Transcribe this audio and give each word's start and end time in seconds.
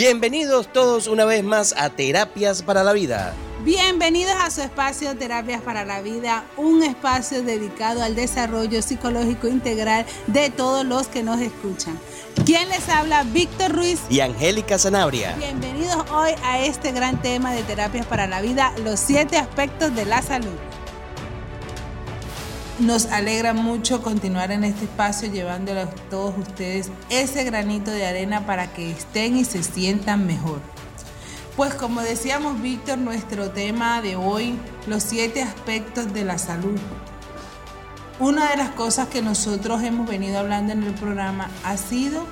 Bienvenidos 0.00 0.72
todos 0.72 1.08
una 1.08 1.26
vez 1.26 1.44
más 1.44 1.74
a 1.76 1.90
Terapias 1.90 2.62
para 2.62 2.82
la 2.82 2.94
Vida. 2.94 3.34
Bienvenidos 3.64 4.32
a 4.40 4.50
su 4.50 4.62
espacio 4.62 5.14
Terapias 5.14 5.60
para 5.60 5.84
la 5.84 6.00
Vida, 6.00 6.46
un 6.56 6.82
espacio 6.82 7.42
dedicado 7.42 8.02
al 8.02 8.14
desarrollo 8.14 8.80
psicológico 8.80 9.46
integral 9.46 10.06
de 10.26 10.48
todos 10.48 10.86
los 10.86 11.06
que 11.08 11.22
nos 11.22 11.38
escuchan. 11.42 12.00
¿Quién 12.46 12.70
les 12.70 12.88
habla? 12.88 13.24
Víctor 13.24 13.72
Ruiz 13.72 14.00
y 14.08 14.20
Angélica 14.20 14.78
Zanabria. 14.78 15.34
Bienvenidos 15.36 16.10
hoy 16.12 16.30
a 16.44 16.60
este 16.60 16.92
gran 16.92 17.20
tema 17.20 17.52
de 17.52 17.62
Terapias 17.62 18.06
para 18.06 18.26
la 18.26 18.40
Vida, 18.40 18.72
los 18.82 18.98
siete 18.98 19.36
aspectos 19.36 19.94
de 19.94 20.06
la 20.06 20.22
salud. 20.22 20.69
Nos 22.80 23.04
alegra 23.12 23.52
mucho 23.52 24.00
continuar 24.00 24.50
en 24.52 24.64
este 24.64 24.86
espacio 24.86 25.30
llevándole 25.30 25.82
a 25.82 25.90
todos 25.90 26.38
ustedes 26.38 26.90
ese 27.10 27.44
granito 27.44 27.90
de 27.90 28.06
arena 28.06 28.46
para 28.46 28.72
que 28.72 28.90
estén 28.90 29.36
y 29.36 29.44
se 29.44 29.62
sientan 29.62 30.26
mejor. 30.26 30.62
Pues 31.56 31.74
como 31.74 32.00
decíamos 32.00 32.62
Víctor, 32.62 32.96
nuestro 32.96 33.50
tema 33.50 34.00
de 34.00 34.16
hoy, 34.16 34.58
los 34.86 35.02
siete 35.02 35.42
aspectos 35.42 36.14
de 36.14 36.24
la 36.24 36.38
salud. 36.38 36.78
Una 38.18 38.48
de 38.48 38.56
las 38.56 38.70
cosas 38.70 39.08
que 39.08 39.20
nosotros 39.20 39.82
hemos 39.82 40.08
venido 40.08 40.38
hablando 40.38 40.72
en 40.72 40.82
el 40.82 40.94
programa 40.94 41.50
ha 41.64 41.76
sido 41.76 42.24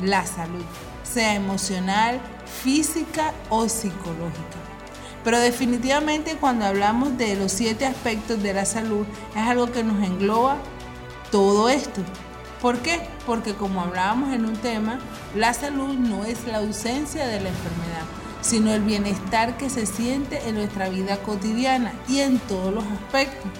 la 0.00 0.24
salud, 0.24 0.64
sea 1.02 1.34
emocional, 1.34 2.20
física 2.62 3.32
o 3.50 3.68
psicológica. 3.68 4.67
Pero 5.28 5.40
definitivamente 5.40 6.38
cuando 6.40 6.64
hablamos 6.64 7.18
de 7.18 7.36
los 7.36 7.52
siete 7.52 7.84
aspectos 7.84 8.42
de 8.42 8.54
la 8.54 8.64
salud 8.64 9.04
es 9.36 9.42
algo 9.42 9.70
que 9.70 9.84
nos 9.84 10.02
engloba 10.02 10.56
todo 11.30 11.68
esto. 11.68 12.00
¿Por 12.62 12.78
qué? 12.78 13.06
Porque 13.26 13.52
como 13.52 13.82
hablábamos 13.82 14.32
en 14.32 14.46
un 14.46 14.56
tema, 14.56 14.98
la 15.36 15.52
salud 15.52 15.92
no 15.98 16.24
es 16.24 16.46
la 16.46 16.60
ausencia 16.60 17.26
de 17.26 17.40
la 17.42 17.50
enfermedad, 17.50 18.06
sino 18.40 18.72
el 18.72 18.80
bienestar 18.80 19.58
que 19.58 19.68
se 19.68 19.84
siente 19.84 20.48
en 20.48 20.54
nuestra 20.54 20.88
vida 20.88 21.18
cotidiana 21.18 21.92
y 22.08 22.20
en 22.20 22.38
todos 22.38 22.72
los 22.72 22.84
aspectos. 22.84 23.50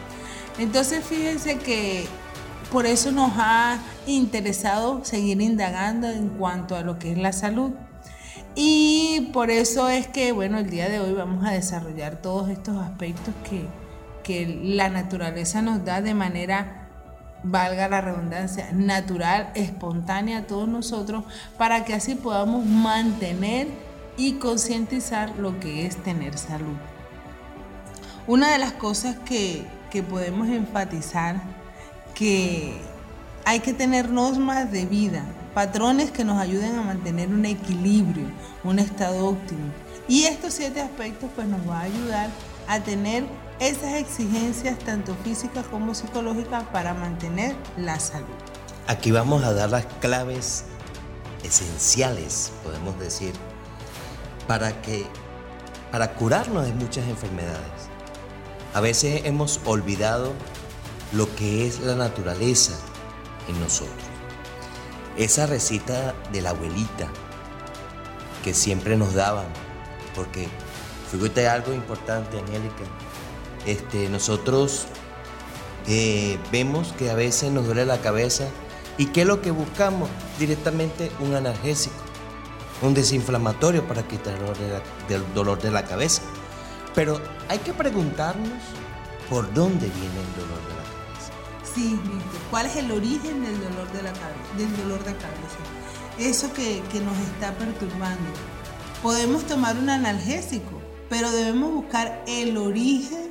Entonces 0.59 1.05
fíjense 1.05 1.59
que 1.59 2.09
por 2.73 2.87
eso 2.87 3.13
nos 3.13 3.33
ha 3.37 3.77
interesado 4.07 5.05
seguir 5.05 5.43
indagando 5.43 6.09
en 6.09 6.31
cuanto 6.31 6.77
a 6.77 6.81
lo 6.81 6.99
que 6.99 7.13
es 7.13 7.19
la 7.19 7.35
salud. 7.35 7.73
Y 8.61 9.31
por 9.33 9.53
eso 9.53 9.89
es 9.89 10.09
que, 10.09 10.33
bueno, 10.33 10.59
el 10.59 10.69
día 10.69 10.89
de 10.89 10.99
hoy 10.99 11.13
vamos 11.13 11.47
a 11.47 11.53
desarrollar 11.53 12.17
todos 12.17 12.49
estos 12.49 12.77
aspectos 12.77 13.33
que, 13.49 13.65
que 14.25 14.61
la 14.65 14.89
naturaleza 14.89 15.63
nos 15.63 15.85
da 15.85 16.03
de 16.03 16.13
manera, 16.13 16.89
valga 17.45 17.89
la 17.89 18.01
redundancia, 18.01 18.71
natural, 18.73 19.53
espontánea 19.55 20.39
a 20.39 20.43
todos 20.49 20.69
nosotros, 20.69 21.23
para 21.57 21.85
que 21.85 21.95
así 21.95 22.17
podamos 22.17 22.67
mantener 22.67 23.69
y 24.17 24.33
concientizar 24.41 25.39
lo 25.39 25.61
que 25.61 25.87
es 25.87 25.97
tener 26.03 26.37
salud. 26.37 26.75
Una 28.27 28.51
de 28.51 28.59
las 28.59 28.73
cosas 28.73 29.15
que, 29.25 29.65
que 29.89 30.03
podemos 30.03 30.49
enfatizar 30.49 31.37
que 32.13 32.77
hay 33.49 33.61
que 33.61 33.73
tener 33.73 34.11
normas 34.11 34.71
de 34.71 34.85
vida, 34.85 35.25
patrones 35.55 36.11
que 36.11 36.23
nos 36.23 36.39
ayuden 36.39 36.79
a 36.79 36.83
mantener 36.83 37.31
un 37.31 37.47
equilibrio, 37.47 38.27
un 38.63 38.79
estado 38.79 39.27
óptimo. 39.27 39.73
Y 40.07 40.25
estos 40.25 40.53
siete 40.53 40.83
aspectos 40.83 41.31
pues 41.35 41.49
nos 41.49 41.67
va 41.67 41.79
a 41.79 41.83
ayudar 41.85 42.29
a 42.67 42.81
tener 42.81 43.25
esas 43.59 43.95
exigencias 43.95 44.79
tanto 44.81 45.17
físicas 45.25 45.65
como 45.65 45.95
psicológicas 45.95 46.65
para 46.65 46.93
mantener 46.93 47.57
la 47.79 47.99
salud. 47.99 48.27
Aquí 48.87 49.13
vamos 49.13 49.43
a 49.43 49.55
dar 49.55 49.71
las 49.71 49.87
claves 50.03 50.65
esenciales, 51.43 52.53
podemos 52.63 53.01
decir, 53.01 53.33
para 54.47 54.83
que 54.83 55.07
para 55.91 56.13
curarnos 56.17 56.67
de 56.67 56.75
muchas 56.75 57.09
enfermedades. 57.09 57.89
A 58.75 58.81
veces 58.81 59.23
hemos 59.25 59.63
olvidado 59.65 60.35
lo 61.15 61.35
que 61.35 61.67
es 61.67 61.81
la 61.81 61.95
naturaleza 61.95 62.75
en 63.49 63.61
nosotros. 63.61 64.05
Esa 65.17 65.47
receta 65.47 66.15
de 66.33 66.43
la 66.43 66.51
abuelita 66.51 67.09
que 68.45 68.55
siempre 68.55 68.97
nos 68.97 69.15
daban, 69.15 69.47
porque 70.15 70.49
fíjate 71.11 71.49
algo 71.49 71.73
importante, 71.73 72.39
Angélica. 72.39 72.85
Este, 73.67 74.09
nosotros 74.09 74.87
eh, 75.87 76.39
vemos 76.53 76.93
que 76.93 77.11
a 77.11 77.15
veces 77.15 77.51
nos 77.51 77.67
duele 77.67 77.85
la 77.85 78.01
cabeza 78.01 78.49
y 78.99 79.07
¿qué 79.07 79.23
es 79.23 79.27
lo 79.27 79.41
que 79.41 79.51
buscamos? 79.51 80.11
Directamente 80.39 81.11
un 81.21 81.35
analgésico, 81.35 81.97
un 82.83 82.95
desinflamatorio 82.95 83.87
para 83.87 84.03
quitar 84.03 84.35
el 84.35 84.41
dolor 84.41 84.59
de 84.59 84.69
la, 85.19 85.25
dolor 85.35 85.63
de 85.63 85.71
la 85.71 85.85
cabeza. 85.85 86.23
Pero 86.95 87.21
hay 87.49 87.59
que 87.59 87.73
preguntarnos 87.73 88.59
por 89.31 89.53
dónde 89.55 89.87
viene 89.87 90.21
el 90.21 90.35
dolor 90.41 90.61
de 90.63 90.69
la 90.69 90.75
cabeza. 90.75 90.78
Sí. 91.75 91.99
¿Cuál 92.51 92.67
es 92.67 92.77
el 92.77 92.91
origen 92.91 93.43
del 93.43 93.61
dolor 93.61 93.91
de 93.93 94.03
la 94.03 94.13
cabeza? 94.13 94.57
Del 94.57 94.77
dolor 94.77 94.99
de 95.05 95.13
cabeza. 95.15 95.59
Eso 96.19 96.53
que, 96.53 96.83
que 96.91 97.01
nos 97.01 97.17
está 97.19 97.53
perturbando. 97.57 98.31
Podemos 99.03 99.45
tomar 99.45 99.77
un 99.79 99.91
analgésico, 99.91 100.81
pero 101.09 101.31
debemos 101.31 101.73
buscar 101.73 102.25
el 102.27 102.57
origen 102.57 103.31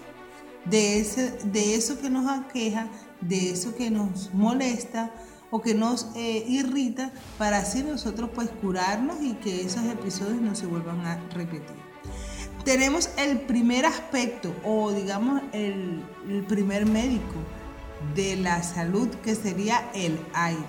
de, 0.66 1.00
ese, 1.00 1.32
de 1.44 1.76
eso 1.76 2.00
que 2.00 2.10
nos 2.10 2.30
aqueja, 2.30 2.88
de 3.22 3.52
eso 3.52 3.76
que 3.76 3.90
nos 3.90 4.34
molesta 4.34 5.12
o 5.50 5.62
que 5.62 5.74
nos 5.74 6.08
eh, 6.16 6.44
irrita, 6.48 7.12
para 7.38 7.60
así 7.60 7.84
nosotros 7.84 8.30
pues 8.36 8.50
curarnos 8.62 9.18
y 9.22 9.34
que 9.36 9.62
esos 9.62 9.86
episodios 9.86 10.42
no 10.42 10.56
se 10.56 10.66
vuelvan 10.66 11.06
a 11.06 11.20
repetir 11.34 11.88
tenemos 12.68 13.10
el 13.18 13.40
primer 13.40 13.86
aspecto 13.86 14.54
o 14.66 14.92
digamos 14.92 15.42
el, 15.54 16.04
primer 16.50 16.86
médico 16.86 17.36
de 18.16 18.36
la 18.38 18.64
salud 18.64 19.10
que 19.24 19.36
sería 19.36 19.90
el 19.94 20.20
aire. 20.34 20.64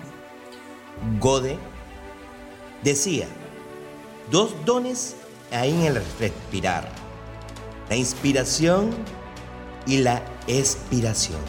Gode 1.19 1.57
decía, 2.83 3.27
dos 4.31 4.53
dones 4.65 5.15
hay 5.51 5.71
en 5.71 5.81
el 5.81 6.01
respirar, 6.19 6.89
la 7.89 7.95
inspiración 7.95 8.91
y 9.85 9.97
la 9.97 10.21
expiración. 10.47 11.41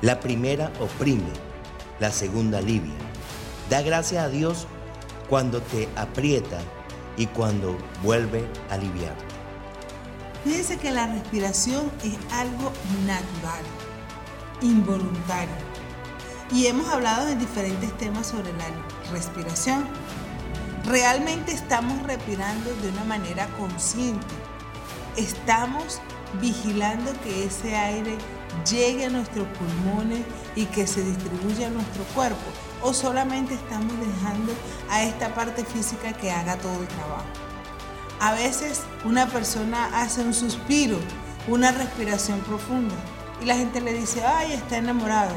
La 0.00 0.20
primera 0.20 0.72
oprime, 0.80 1.32
la 2.00 2.10
segunda 2.10 2.58
alivia. 2.58 2.94
Da 3.70 3.82
gracias 3.82 4.24
a 4.24 4.28
Dios 4.28 4.66
cuando 5.28 5.60
te 5.62 5.88
aprieta 5.96 6.60
y 7.16 7.26
cuando 7.26 7.76
vuelve 8.02 8.44
a 8.70 8.74
aliviar. 8.74 9.14
Fíjense 10.44 10.76
que 10.78 10.90
la 10.90 11.06
respiración 11.06 11.90
es 12.02 12.16
algo 12.32 12.72
natural, 13.06 13.62
involuntario. 14.62 15.54
Y 16.50 16.66
hemos 16.66 16.88
hablado 16.88 17.28
en 17.28 17.38
diferentes 17.38 17.96
temas 17.98 18.26
sobre 18.26 18.52
la 18.52 18.66
respiración. 19.10 19.84
Realmente 20.84 21.52
estamos 21.52 22.02
respirando 22.02 22.74
de 22.82 22.88
una 22.90 23.04
manera 23.04 23.46
consciente. 23.58 24.26
Estamos 25.16 26.00
vigilando 26.40 27.12
que 27.22 27.44
ese 27.44 27.76
aire 27.76 28.16
llegue 28.68 29.06
a 29.06 29.10
nuestros 29.10 29.46
pulmones 29.48 30.24
y 30.54 30.66
que 30.66 30.86
se 30.86 31.02
distribuya 31.02 31.68
a 31.68 31.70
nuestro 31.70 32.04
cuerpo. 32.14 32.50
O 32.82 32.92
solamente 32.92 33.54
estamos 33.54 33.92
dejando 33.98 34.52
a 34.90 35.02
esta 35.04 35.34
parte 35.34 35.64
física 35.64 36.12
que 36.12 36.30
haga 36.30 36.56
todo 36.56 36.80
el 36.80 36.88
trabajo. 36.88 37.24
A 38.20 38.32
veces 38.32 38.82
una 39.04 39.26
persona 39.26 40.02
hace 40.02 40.20
un 40.20 40.34
suspiro, 40.34 40.98
una 41.48 41.72
respiración 41.72 42.40
profunda 42.40 42.94
y 43.42 43.44
la 43.44 43.56
gente 43.56 43.80
le 43.80 43.92
dice, 43.92 44.22
ay, 44.24 44.52
está 44.52 44.78
enamorado. 44.78 45.34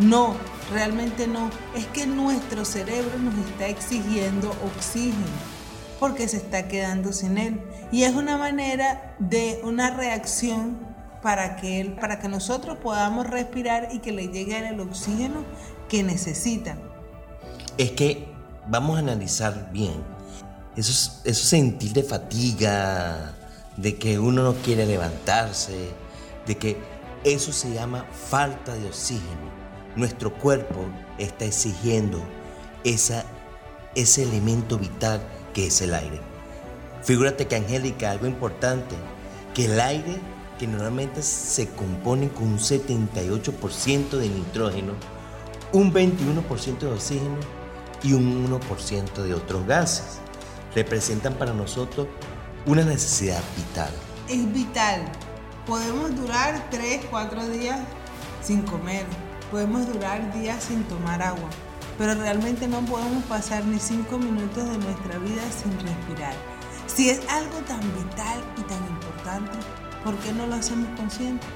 No, 0.00 0.34
realmente 0.72 1.28
no. 1.28 1.50
Es 1.74 1.86
que 1.86 2.06
nuestro 2.06 2.64
cerebro 2.64 3.16
nos 3.18 3.34
está 3.46 3.68
exigiendo 3.68 4.50
oxígeno 4.64 5.54
porque 6.00 6.26
se 6.26 6.38
está 6.38 6.66
quedando 6.66 7.12
sin 7.12 7.38
él. 7.38 7.60
Y 7.92 8.02
es 8.02 8.14
una 8.14 8.36
manera 8.36 9.14
de 9.20 9.60
una 9.62 9.90
reacción 9.90 10.78
para 11.22 11.56
que, 11.56 11.80
él, 11.80 11.92
para 11.92 12.18
que 12.18 12.28
nosotros 12.28 12.78
podamos 12.78 13.28
respirar 13.28 13.88
y 13.92 14.00
que 14.00 14.12
le 14.12 14.28
llegue 14.28 14.58
el 14.68 14.80
oxígeno 14.80 15.44
que 15.88 16.02
necesita. 16.02 16.76
Es 17.78 17.92
que 17.92 18.26
vamos 18.66 18.96
a 18.96 18.98
analizar 18.98 19.70
bien 19.72 20.14
eso, 20.76 21.20
eso 21.24 21.44
sentir 21.46 21.92
de 21.92 22.02
fatiga, 22.02 23.34
de 23.76 23.96
que 23.96 24.18
uno 24.18 24.42
no 24.42 24.54
quiere 24.54 24.86
levantarse, 24.86 25.90
de 26.46 26.56
que 26.56 26.93
eso 27.24 27.52
se 27.52 27.72
llama 27.72 28.04
falta 28.12 28.74
de 28.74 28.86
oxígeno. 28.86 29.50
Nuestro 29.96 30.32
cuerpo 30.34 30.86
está 31.18 31.44
exigiendo 31.44 32.22
ese 32.84 33.24
elemento 34.22 34.78
vital 34.78 35.26
que 35.52 35.68
es 35.68 35.80
el 35.80 35.94
aire. 35.94 36.20
Figúrate 37.02 37.46
que 37.46 37.56
Angélica, 37.56 38.10
algo 38.10 38.26
importante, 38.26 38.94
que 39.54 39.66
el 39.66 39.80
aire 39.80 40.18
que 40.58 40.66
normalmente 40.66 41.22
se 41.22 41.68
compone 41.68 42.28
con 42.28 42.44
un 42.44 42.58
78% 42.58 44.10
de 44.10 44.28
nitrógeno, 44.28 44.92
un 45.72 45.92
21% 45.92 46.78
de 46.78 46.86
oxígeno 46.86 47.36
y 48.02 48.12
un 48.12 48.48
1% 48.48 49.14
de 49.22 49.34
otros 49.34 49.66
gases. 49.66 50.20
representan 50.74 51.34
para 51.34 51.52
nosotros 51.52 52.08
una 52.66 52.82
necesidad 52.82 53.40
vital. 53.56 53.90
Es 54.28 54.52
vital. 54.52 55.04
Podemos 55.66 56.14
durar 56.14 56.68
3, 56.70 57.06
4 57.10 57.48
días 57.48 57.80
sin 58.42 58.62
comer. 58.62 59.06
Podemos 59.50 59.86
durar 59.86 60.32
días 60.34 60.62
sin 60.62 60.84
tomar 60.84 61.22
agua. 61.22 61.48
Pero 61.96 62.14
realmente 62.14 62.68
no 62.68 62.80
podemos 62.80 63.24
pasar 63.24 63.64
ni 63.64 63.78
5 63.78 64.18
minutos 64.18 64.68
de 64.68 64.76
nuestra 64.76 65.18
vida 65.18 65.42
sin 65.50 65.72
respirar. 65.80 66.34
Si 66.86 67.08
es 67.08 67.20
algo 67.30 67.56
tan 67.66 67.80
vital 67.80 68.44
y 68.58 68.62
tan 68.62 68.84
importante, 68.88 69.58
¿por 70.04 70.14
qué 70.18 70.32
no 70.32 70.46
lo 70.46 70.56
hacemos 70.56 70.88
consciente? 70.98 71.46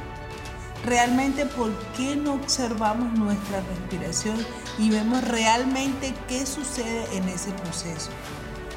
Realmente, 0.87 1.45
¿por 1.45 1.71
qué 1.97 2.17
no 2.17 2.35
observamos 2.35 3.13
nuestra 3.19 3.61
respiración 3.61 4.39
y 4.79 4.89
vemos 4.89 5.23
realmente 5.25 6.15
qué 6.29 6.47
sucede 6.47 7.05
en 7.15 7.29
ese 7.29 7.51
proceso? 7.51 8.11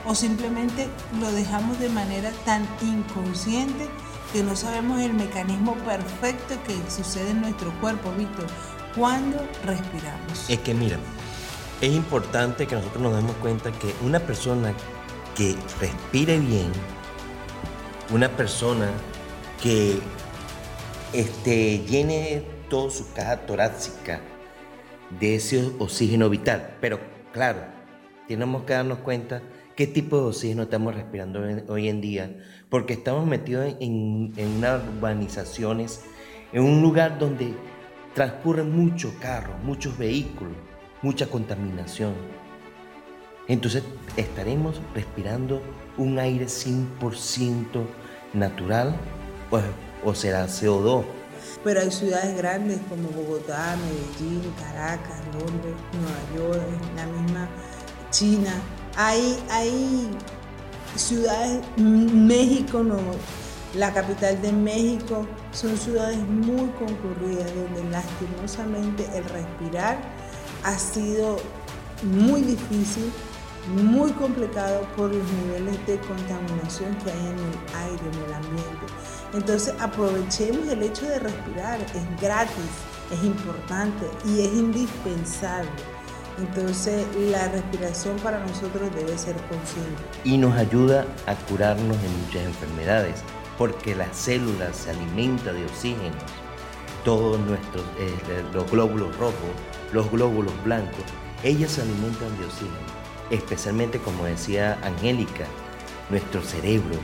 O 0.05 0.13
simplemente 0.13 0.89
lo 1.21 1.31
dejamos 1.31 1.79
de 1.79 1.89
manera 1.89 2.31
tan 2.43 2.67
inconsciente 2.81 3.87
que 4.31 4.43
no 4.43 4.55
sabemos 4.55 5.01
el 5.01 5.13
mecanismo 5.13 5.75
perfecto 5.75 6.55
que 6.65 6.75
sucede 6.89 7.31
en 7.31 7.41
nuestro 7.41 7.71
cuerpo, 7.81 8.11
Víctor, 8.17 8.45
cuando 8.95 9.37
respiramos. 9.65 10.49
Es 10.49 10.59
que 10.59 10.73
mira, 10.73 10.97
es 11.81 11.91
importante 11.93 12.67
que 12.67 12.75
nosotros 12.75 13.01
nos 13.01 13.15
demos 13.15 13.35
cuenta 13.37 13.71
que 13.71 13.93
una 14.03 14.19
persona 14.19 14.73
que 15.35 15.55
respire 15.79 16.39
bien, 16.39 16.71
una 18.11 18.29
persona 18.29 18.89
que 19.61 19.99
este, 21.13 21.79
llene 21.79 22.43
toda 22.69 22.91
su 22.91 23.11
caja 23.13 23.37
torácica 23.45 24.21
de 25.19 25.35
ese 25.35 25.71
oxígeno 25.79 26.29
vital. 26.29 26.77
Pero 26.79 26.99
claro, 27.33 27.61
tenemos 28.27 28.63
que 28.63 28.73
darnos 28.73 28.99
cuenta 28.99 29.41
qué 29.81 29.87
tipo 29.87 30.17
de 30.17 30.27
oxígeno 30.27 30.61
estamos 30.61 30.93
respirando 30.93 31.41
hoy 31.67 31.89
en 31.89 32.01
día, 32.01 32.37
porque 32.69 32.93
estamos 32.93 33.25
metidos 33.25 33.75
en, 33.79 34.31
urbanizaciones, 34.37 36.01
en 36.53 36.61
un 36.61 36.83
lugar 36.83 37.17
donde 37.17 37.55
transcurren 38.13 38.71
muchos 38.71 39.11
carros, 39.13 39.55
muchos 39.63 39.97
vehículos, 39.97 40.53
mucha 41.01 41.25
contaminación. 41.25 42.13
Entonces 43.47 43.81
estaremos 44.17 44.79
respirando 44.93 45.63
un 45.97 46.19
aire 46.19 46.45
100% 46.45 47.63
natural 48.35 48.95
pues, 49.49 49.63
o 50.05 50.13
será 50.13 50.45
CO2. 50.45 51.05
Pero 51.63 51.79
hay 51.79 51.89
ciudades 51.89 52.37
grandes 52.37 52.77
como 52.87 53.09
Bogotá, 53.09 53.75
Medellín, 53.77 54.43
Caracas, 54.59 55.21
Londres, 55.33 55.73
Nueva 55.91 56.53
York, 56.53 56.67
la 56.95 57.07
misma 57.07 57.49
China. 58.11 58.61
Hay, 58.97 59.41
hay 59.49 60.09
ciudades, 60.95 61.61
México, 61.77 62.83
no, 62.83 62.97
la 63.75 63.93
capital 63.93 64.41
de 64.41 64.51
México, 64.51 65.25
son 65.51 65.77
ciudades 65.77 66.19
muy 66.27 66.69
concurridas 66.71 67.49
donde 67.55 67.83
lastimosamente 67.89 69.07
el 69.15 69.23
respirar 69.25 69.99
ha 70.63 70.77
sido 70.77 71.37
muy 72.03 72.41
difícil 72.41 73.11
muy 73.67 74.11
complicado 74.13 74.81
por 74.95 75.13
los 75.13 75.23
niveles 75.31 75.85
de 75.85 75.99
contaminación 75.99 76.95
que 76.95 77.11
hay 77.11 77.19
en 77.19 77.37
el 77.37 77.91
aire, 77.91 78.03
en 78.11 78.25
el 78.25 78.33
ambiente. 78.33 78.85
Entonces 79.33 79.73
aprovechemos 79.79 80.67
el 80.67 80.83
hecho 80.83 81.05
de 81.07 81.19
respirar, 81.19 81.79
es 81.81 82.21
gratis, 82.21 82.71
es 83.11 83.23
importante 83.23 84.09
y 84.25 84.41
es 84.41 84.53
indispensable. 84.53 85.69
Entonces 86.37 87.05
la 87.29 87.49
respiración 87.49 88.17
para 88.17 88.39
nosotros 88.39 88.89
debe 88.95 89.17
ser 89.17 89.35
consciente. 89.35 90.01
Y 90.23 90.37
nos 90.37 90.55
ayuda 90.57 91.05
a 91.27 91.35
curarnos 91.35 92.01
de 92.01 92.09
muchas 92.09 92.43
enfermedades, 92.43 93.15
porque 93.57 93.95
las 93.95 94.15
células 94.15 94.75
se 94.75 94.91
alimentan 94.91 95.55
de 95.55 95.65
oxígeno. 95.65 96.15
Todos 97.03 97.39
nuestros, 97.39 97.83
eh, 97.99 98.43
los 98.53 98.69
glóbulos 98.69 99.15
rojos, 99.17 99.35
los 99.91 100.09
glóbulos 100.11 100.53
blancos, 100.63 101.03
ellas 101.43 101.71
se 101.71 101.81
alimentan 101.81 102.37
de 102.37 102.45
oxígeno 102.45 103.01
especialmente 103.31 103.97
como 103.99 104.25
decía 104.25 104.77
Angélica, 104.83 105.45
nuestro 106.09 106.41
cerebro 106.43 106.97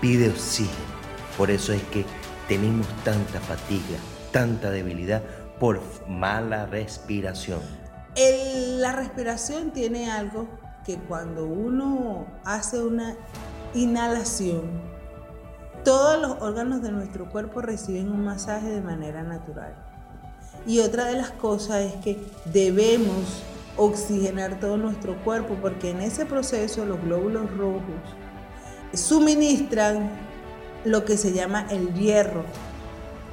pide 0.00 0.30
oxígeno. 0.30 0.96
Por 1.36 1.50
eso 1.50 1.72
es 1.72 1.82
que 1.84 2.04
tenemos 2.48 2.86
tanta 3.04 3.40
fatiga, 3.40 3.98
tanta 4.32 4.70
debilidad 4.70 5.22
por 5.60 5.80
mala 6.08 6.66
respiración. 6.66 7.60
La 8.16 8.92
respiración 8.92 9.72
tiene 9.72 10.10
algo 10.10 10.48
que 10.84 10.96
cuando 10.98 11.46
uno 11.46 12.26
hace 12.44 12.82
una 12.82 13.14
inhalación, 13.74 14.62
todos 15.84 16.20
los 16.20 16.40
órganos 16.40 16.82
de 16.82 16.90
nuestro 16.90 17.28
cuerpo 17.30 17.60
reciben 17.60 18.10
un 18.10 18.24
masaje 18.24 18.68
de 18.68 18.80
manera 18.80 19.22
natural. 19.22 19.74
Y 20.66 20.80
otra 20.80 21.04
de 21.04 21.14
las 21.14 21.30
cosas 21.30 21.82
es 21.82 21.94
que 21.96 22.18
debemos 22.52 23.42
oxigenar 23.76 24.58
todo 24.58 24.76
nuestro 24.78 25.16
cuerpo, 25.22 25.54
porque 25.60 25.90
en 25.90 26.00
ese 26.00 26.24
proceso 26.24 26.86
los 26.86 27.00
glóbulos 27.02 27.50
rojos 27.56 27.82
suministran 28.94 30.10
lo 30.84 31.04
que 31.04 31.16
se 31.16 31.32
llama 31.32 31.66
el 31.70 31.92
hierro, 31.94 32.44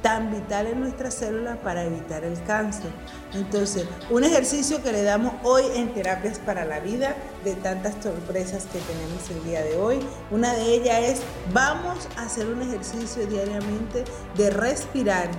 tan 0.04 0.30
vital 0.30 0.66
en 0.66 0.80
nuestras 0.80 1.14
células 1.14 1.56
para 1.56 1.82
evitar 1.82 2.24
el 2.24 2.38
cáncer. 2.42 2.90
Entonces, 3.32 3.86
un 4.10 4.22
ejercicio 4.22 4.82
que 4.82 4.92
le 4.92 5.02
damos 5.02 5.32
hoy 5.42 5.64
en 5.76 5.94
terapias 5.94 6.38
para 6.38 6.66
la 6.66 6.78
vida, 6.78 7.16
de 7.42 7.54
tantas 7.54 7.94
sorpresas 8.02 8.64
que 8.64 8.80
tenemos 8.80 9.30
el 9.30 9.42
día 9.44 9.62
de 9.62 9.78
hoy, 9.78 10.00
una 10.30 10.52
de 10.52 10.74
ellas 10.74 10.98
es, 11.00 11.20
vamos 11.54 12.06
a 12.18 12.24
hacer 12.24 12.46
un 12.48 12.60
ejercicio 12.60 13.26
diariamente 13.26 14.04
de 14.36 14.50
respirar 14.50 15.30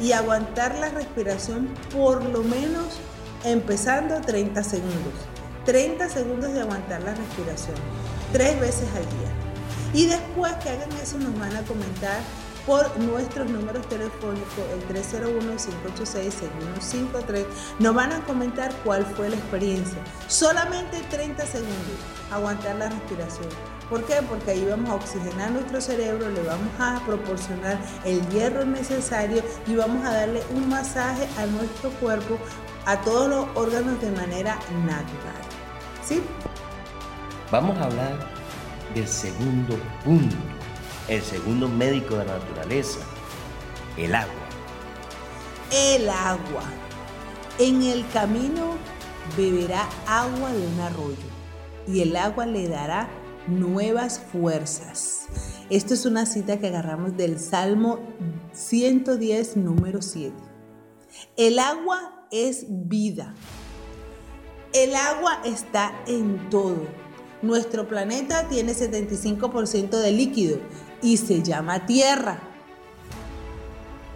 y 0.00 0.12
aguantar 0.12 0.76
la 0.76 0.90
respiración 0.90 1.74
por 1.92 2.24
lo 2.24 2.44
menos 2.44 3.00
empezando 3.42 4.20
30 4.20 4.62
segundos. 4.62 5.14
30 5.66 6.08
segundos 6.08 6.52
de 6.52 6.60
aguantar 6.60 7.02
la 7.02 7.14
respiración, 7.14 7.74
tres 8.32 8.60
veces 8.60 8.88
al 8.94 9.02
día. 9.02 9.32
Y 9.92 10.06
después 10.06 10.52
que 10.62 10.70
hagan 10.70 10.92
eso 11.02 11.18
nos 11.18 11.36
van 11.36 11.56
a 11.56 11.62
comentar 11.62 12.20
por 12.66 12.98
nuestros 12.98 13.48
números 13.50 13.86
telefónicos, 13.88 14.64
el 14.72 14.86
301-586-6153. 14.88 17.44
Nos 17.78 17.94
van 17.94 18.12
a 18.12 18.24
comentar 18.24 18.74
cuál 18.84 19.04
fue 19.04 19.28
la 19.30 19.36
experiencia. 19.36 19.98
Solamente 20.28 21.02
30 21.10 21.44
segundos, 21.46 21.74
aguantar 22.30 22.76
la 22.76 22.88
respiración. 22.88 23.48
¿Por 23.90 24.04
qué? 24.04 24.22
Porque 24.28 24.52
ahí 24.52 24.64
vamos 24.68 24.90
a 24.90 24.94
oxigenar 24.94 25.50
nuestro 25.52 25.80
cerebro, 25.80 26.30
le 26.30 26.42
vamos 26.42 26.68
a 26.78 27.00
proporcionar 27.04 27.78
el 28.04 28.26
hierro 28.30 28.64
necesario 28.64 29.42
y 29.66 29.74
vamos 29.76 30.06
a 30.06 30.12
darle 30.12 30.42
un 30.54 30.68
masaje 30.68 31.28
a 31.38 31.46
nuestro 31.46 31.90
cuerpo 32.00 32.38
a 32.86 33.00
todos 33.02 33.28
los 33.28 33.46
órganos 33.54 34.00
de 34.00 34.10
manera 34.10 34.58
natural. 34.86 35.42
¿Sí? 36.04 36.22
Vamos 37.50 37.76
a 37.78 37.84
hablar 37.84 38.18
del 38.94 39.06
segundo 39.06 39.76
punto, 40.04 40.36
el 41.08 41.22
segundo 41.22 41.68
médico 41.68 42.16
de 42.16 42.24
la 42.24 42.38
naturaleza, 42.38 43.00
el 43.96 44.14
agua. 44.14 44.32
El 45.72 46.08
agua. 46.08 46.62
En 47.58 47.82
el 47.82 48.08
camino 48.08 48.76
beberá 49.36 49.88
agua 50.06 50.52
de 50.52 50.66
un 50.66 50.80
arroyo 50.80 51.34
y 51.86 52.00
el 52.00 52.16
agua 52.16 52.46
le 52.46 52.68
dará 52.68 53.08
nuevas 53.46 54.20
fuerzas. 54.32 55.26
Esto 55.70 55.94
es 55.94 56.06
una 56.06 56.26
cita 56.26 56.58
que 56.58 56.68
agarramos 56.68 57.16
del 57.16 57.38
Salmo 57.38 58.00
110, 58.52 59.56
número 59.56 60.02
7. 60.02 60.34
El 61.36 61.58
agua 61.58 62.26
es 62.30 62.66
vida. 62.68 63.34
El 64.72 64.94
agua 64.96 65.40
está 65.44 65.92
en 66.06 66.48
todo. 66.50 66.86
Nuestro 67.42 67.86
planeta 67.86 68.48
tiene 68.48 68.72
75% 68.72 69.90
de 69.90 70.10
líquido 70.12 70.58
y 71.04 71.18
se 71.18 71.42
llama 71.42 71.86
tierra. 71.86 72.38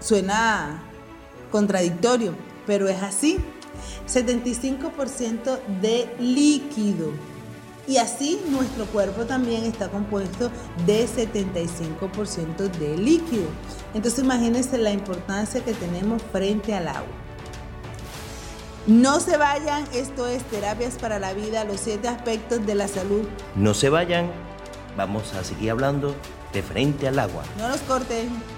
Suena 0.01 0.83
contradictorio, 1.53 2.35
pero 2.67 2.89
es 2.89 3.01
así. 3.03 3.39
75% 4.09 5.59
de 5.81 6.11
líquido. 6.19 7.13
Y 7.87 7.99
así 7.99 8.41
nuestro 8.51 8.87
cuerpo 8.87 9.25
también 9.25 9.65
está 9.65 9.89
compuesto 9.89 10.51
de 10.87 11.07
75% 11.07 12.71
de 12.79 12.97
líquido. 12.97 13.47
Entonces 13.95 14.25
imagínense 14.25 14.79
la 14.79 14.91
importancia 14.91 15.63
que 15.63 15.75
tenemos 15.75 16.23
frente 16.33 16.75
al 16.75 16.89
agua. 16.89 17.07
No 18.87 19.21
se 19.21 19.37
vayan, 19.37 19.85
esto 19.93 20.27
es 20.27 20.43
Terapias 20.45 20.97
para 20.97 21.19
la 21.19 21.35
Vida, 21.35 21.65
los 21.65 21.81
siete 21.81 22.09
aspectos 22.09 22.65
de 22.65 22.75
la 22.75 22.89
salud. 22.89 23.29
No 23.55 23.75
se 23.75 23.91
vayan, 23.91 24.31
vamos 24.97 25.35
a 25.35 25.45
seguir 25.45 25.71
hablando 25.71 26.15
de 26.53 26.63
frente 26.63 27.09
al 27.09 27.19
agua. 27.19 27.43
No 27.59 27.69
nos 27.69 27.81
corten. 27.83 28.58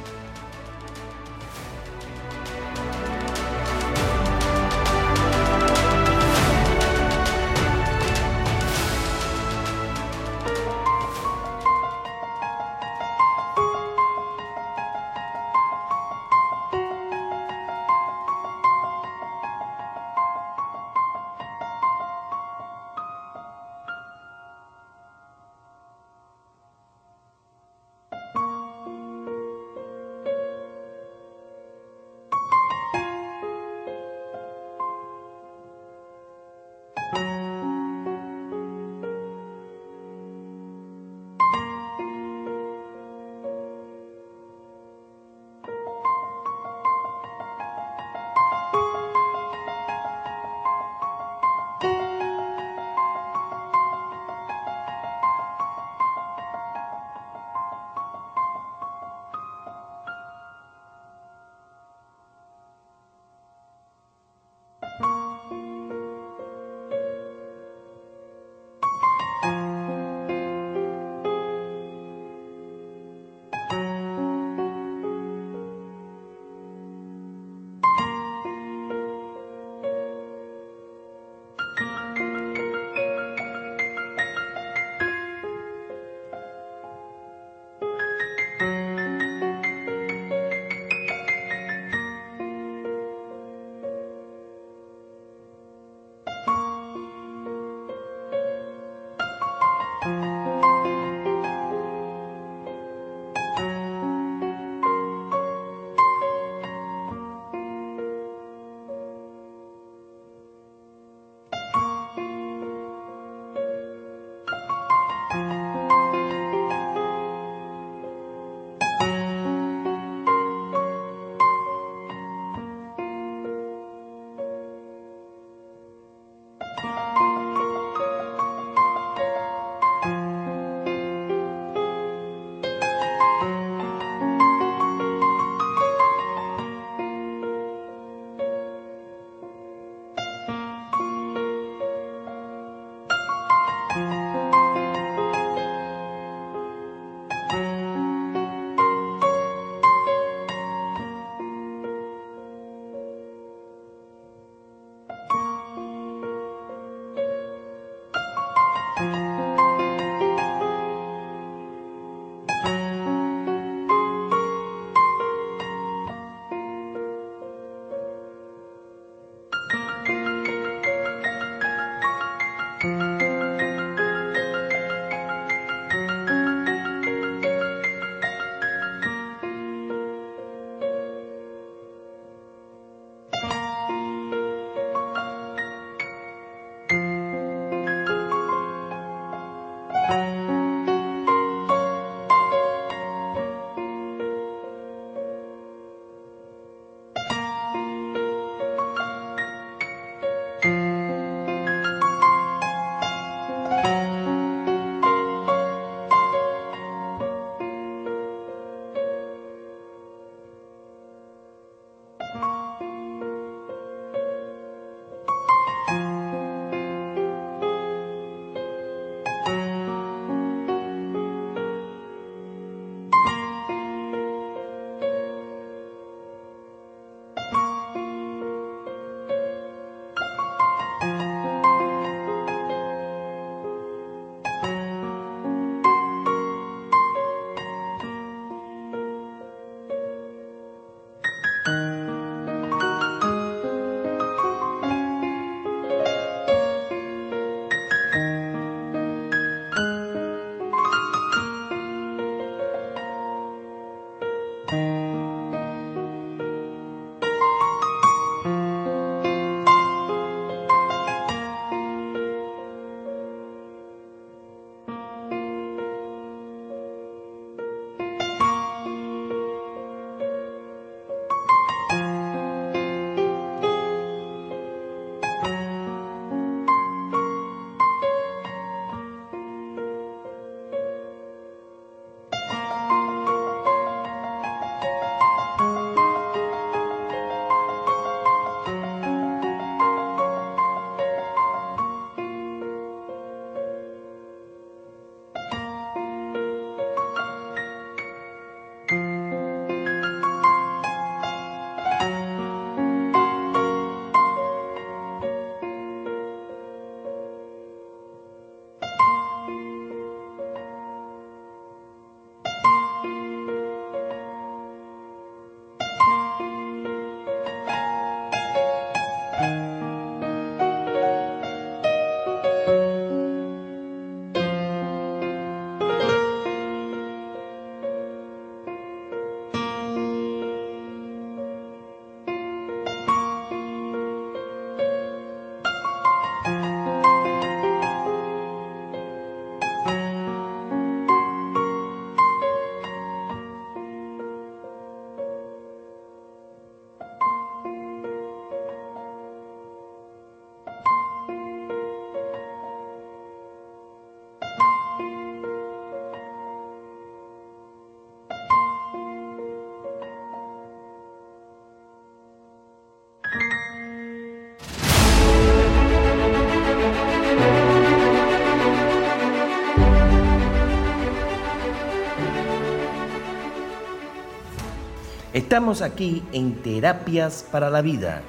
Estamos 375.50 375.82
aquí 375.82 376.22
en 376.30 376.62
Terapias 376.62 377.44
para 377.50 377.70
la 377.70 377.82
Vida. 377.82 378.22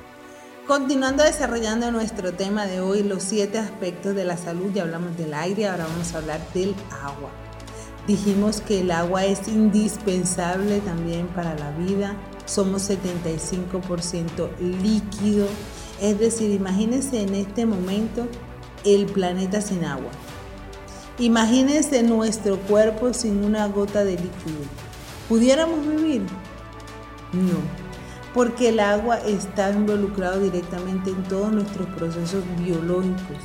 Continuando 0.66 1.22
desarrollando 1.22 1.92
nuestro 1.92 2.34
tema 2.34 2.66
de 2.66 2.82
hoy, 2.82 3.04
los 3.04 3.22
siete 3.22 3.60
aspectos 3.60 4.16
de 4.16 4.26
la 4.26 4.38
salud, 4.38 4.72
ya 4.74 4.82
hablamos 4.82 5.16
del 5.18 5.36
aire, 5.36 5.68
ahora 5.68 5.86
vamos 5.86 6.16
a 6.16 6.18
hablar 6.18 6.42
del 6.56 6.74
agua. 6.90 7.30
Dijimos 8.08 8.62
que 8.62 8.82
el 8.82 8.90
agua 8.90 9.24
es 9.26 9.48
indispensable 9.48 10.80
también 10.80 11.28
para 11.28 11.54
la 11.54 11.70
vida, 11.78 12.16
somos 12.48 12.90
75% 12.90 14.58
líquido, 14.82 15.46
es 16.02 16.18
decir, 16.18 16.50
imagínense 16.50 17.22
en 17.22 17.36
este 17.36 17.68
momento 17.68 18.28
el 18.84 19.06
planeta 19.06 19.62
sin 19.62 19.86
agua. 19.86 20.10
Imagínense 21.20 22.02
nuestro 22.02 22.58
cuerpo 22.62 23.14
sin 23.14 23.46
una 23.46 23.68
gota 23.68 24.04
de 24.04 24.14
líquido. 24.14 24.66
¿Pudiéramos 25.30 25.88
vivir? 25.88 26.24
No, 27.34 27.58
porque 28.34 28.70
el 28.70 28.80
agua 28.80 29.20
está 29.20 29.72
involucrado 29.72 30.40
directamente 30.40 31.10
en 31.12 31.24
todos 31.24 31.52
nuestros 31.52 31.88
procesos 31.90 32.44
biológicos. 32.58 33.38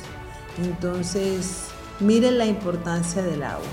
Entonces, 0.57 1.67
miren 1.99 2.37
la 2.37 2.45
importancia 2.45 3.21
del 3.21 3.43
agua. 3.43 3.65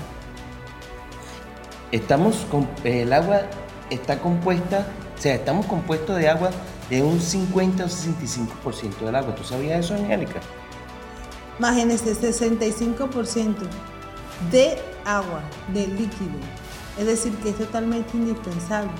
Estamos 1.91 2.45
con, 2.49 2.67
el 2.83 3.13
agua 3.13 3.41
está 3.89 4.19
compuesta, 4.19 4.87
o 5.17 5.21
sea, 5.21 5.35
estamos 5.35 5.65
compuestos 5.65 6.17
de 6.17 6.29
agua 6.29 6.49
de 6.89 7.01
un 7.01 7.19
50 7.19 7.85
o 7.85 7.87
65% 7.87 8.99
del 9.05 9.15
agua. 9.15 9.35
¿Tú 9.35 9.43
sabías 9.43 9.85
eso, 9.85 9.95
Angélica? 9.95 10.41
Imagínense, 11.59 12.13
65% 12.13 13.55
de 14.51 14.77
agua, 15.05 15.41
de 15.73 15.87
líquido. 15.87 16.37
Es 16.97 17.05
decir, 17.05 17.33
que 17.37 17.49
es 17.49 17.57
totalmente 17.57 18.17
indispensable. 18.17 18.91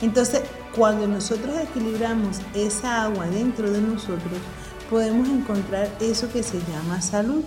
Entonces, 0.00 0.42
cuando 0.76 1.08
nosotros 1.08 1.54
equilibramos 1.58 2.40
esa 2.54 3.04
agua 3.04 3.26
dentro 3.26 3.70
de 3.70 3.80
nosotros, 3.80 4.40
podemos 4.88 5.28
encontrar 5.28 5.88
eso 6.00 6.30
que 6.30 6.42
se 6.42 6.58
llama 6.60 7.00
salud. 7.00 7.42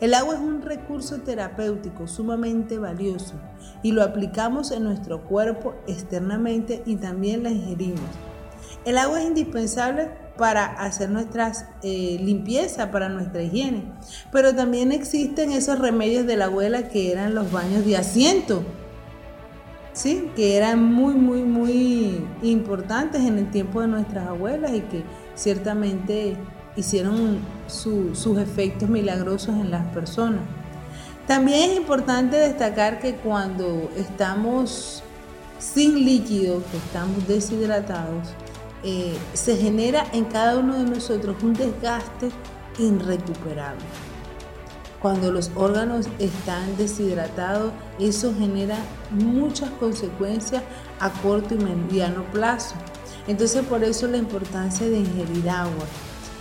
El 0.00 0.14
agua 0.14 0.34
es 0.34 0.40
un 0.40 0.62
recurso 0.62 1.18
terapéutico 1.22 2.06
sumamente 2.06 2.78
valioso 2.78 3.34
y 3.82 3.90
lo 3.90 4.04
aplicamos 4.04 4.70
en 4.70 4.84
nuestro 4.84 5.24
cuerpo 5.24 5.74
externamente 5.88 6.82
y 6.86 6.96
también 6.96 7.42
la 7.42 7.50
ingerimos. 7.50 8.08
El 8.84 8.96
agua 8.96 9.20
es 9.20 9.26
indispensable 9.26 10.10
para 10.36 10.66
hacer 10.66 11.10
nuestra 11.10 11.50
eh, 11.82 12.18
limpieza, 12.22 12.92
para 12.92 13.08
nuestra 13.08 13.42
higiene, 13.42 13.92
pero 14.30 14.54
también 14.54 14.92
existen 14.92 15.50
esos 15.50 15.80
remedios 15.80 16.26
de 16.26 16.36
la 16.36 16.44
abuela 16.44 16.88
que 16.88 17.10
eran 17.10 17.34
los 17.34 17.50
baños 17.50 17.84
de 17.84 17.96
asiento 17.96 18.62
¿sí? 19.98 20.30
que 20.36 20.56
eran 20.56 20.82
muy, 20.84 21.14
muy, 21.14 21.42
muy 21.42 22.24
importantes 22.42 23.20
en 23.22 23.38
el 23.38 23.50
tiempo 23.50 23.80
de 23.80 23.88
nuestras 23.88 24.28
abuelas 24.28 24.72
y 24.72 24.80
que 24.82 25.02
ciertamente 25.34 26.36
hicieron 26.76 27.40
sus 27.66 28.38
efectos 28.38 28.88
milagrosos 28.88 29.56
en 29.56 29.72
las 29.72 29.84
personas. 29.88 30.42
También 31.26 31.70
es 31.70 31.76
importante 31.76 32.36
destacar 32.36 33.00
que 33.00 33.16
cuando 33.16 33.90
estamos 33.96 35.02
sin 35.58 36.04
líquido, 36.04 36.62
que 36.70 36.76
estamos 36.76 37.26
deshidratados, 37.26 38.28
eh, 38.84 39.16
se 39.32 39.56
genera 39.56 40.06
en 40.12 40.26
cada 40.26 40.58
uno 40.58 40.74
de 40.76 40.84
nosotros 40.84 41.36
un 41.42 41.54
desgaste 41.54 42.30
irrecuperable. 42.78 43.82
Cuando 45.00 45.30
los 45.30 45.52
órganos 45.54 46.08
están 46.18 46.76
deshidratados, 46.76 47.72
eso 48.00 48.34
genera 48.36 48.78
muchas 49.10 49.70
consecuencias 49.70 50.62
a 50.98 51.10
corto 51.10 51.54
y 51.54 51.58
mediano 51.58 52.24
plazo. 52.32 52.74
Entonces 53.28 53.64
por 53.64 53.84
eso 53.84 54.08
la 54.08 54.16
importancia 54.16 54.88
de 54.88 54.98
ingerir 54.98 55.48
agua. 55.48 55.84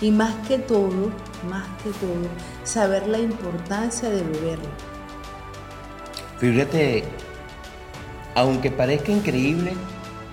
Y 0.02 0.10
más 0.10 0.34
que 0.48 0.58
todo, 0.58 1.12
más 1.50 1.68
que 1.84 1.90
todo, 2.00 2.28
saber 2.64 3.08
la 3.08 3.20
importancia 3.20 4.10
de 4.10 4.24
beberla. 4.24 4.70
Fíjate, 6.40 7.04
aunque 8.36 8.72
parezca 8.72 9.12
increíble, 9.12 9.74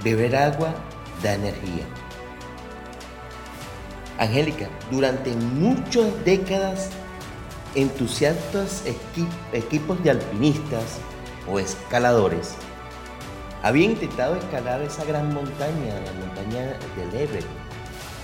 beber 0.03 0.37
agua 0.37 0.75
da 1.23 1.35
energía. 1.35 1.85
Angélica, 4.19 4.69
durante 4.91 5.35
muchas 5.35 6.07
décadas 6.25 6.91
entusiastas 7.75 8.85
equipos 9.53 10.03
de 10.03 10.11
alpinistas 10.11 10.99
o 11.51 11.59
escaladores 11.59 12.55
habían 13.63 13.93
intentado 13.93 14.37
escalar 14.37 14.83
esa 14.83 15.05
gran 15.05 15.33
montaña, 15.33 16.01
la 16.05 16.13
montaña 16.13 16.77
del 16.97 17.23
Everest, 17.23 17.49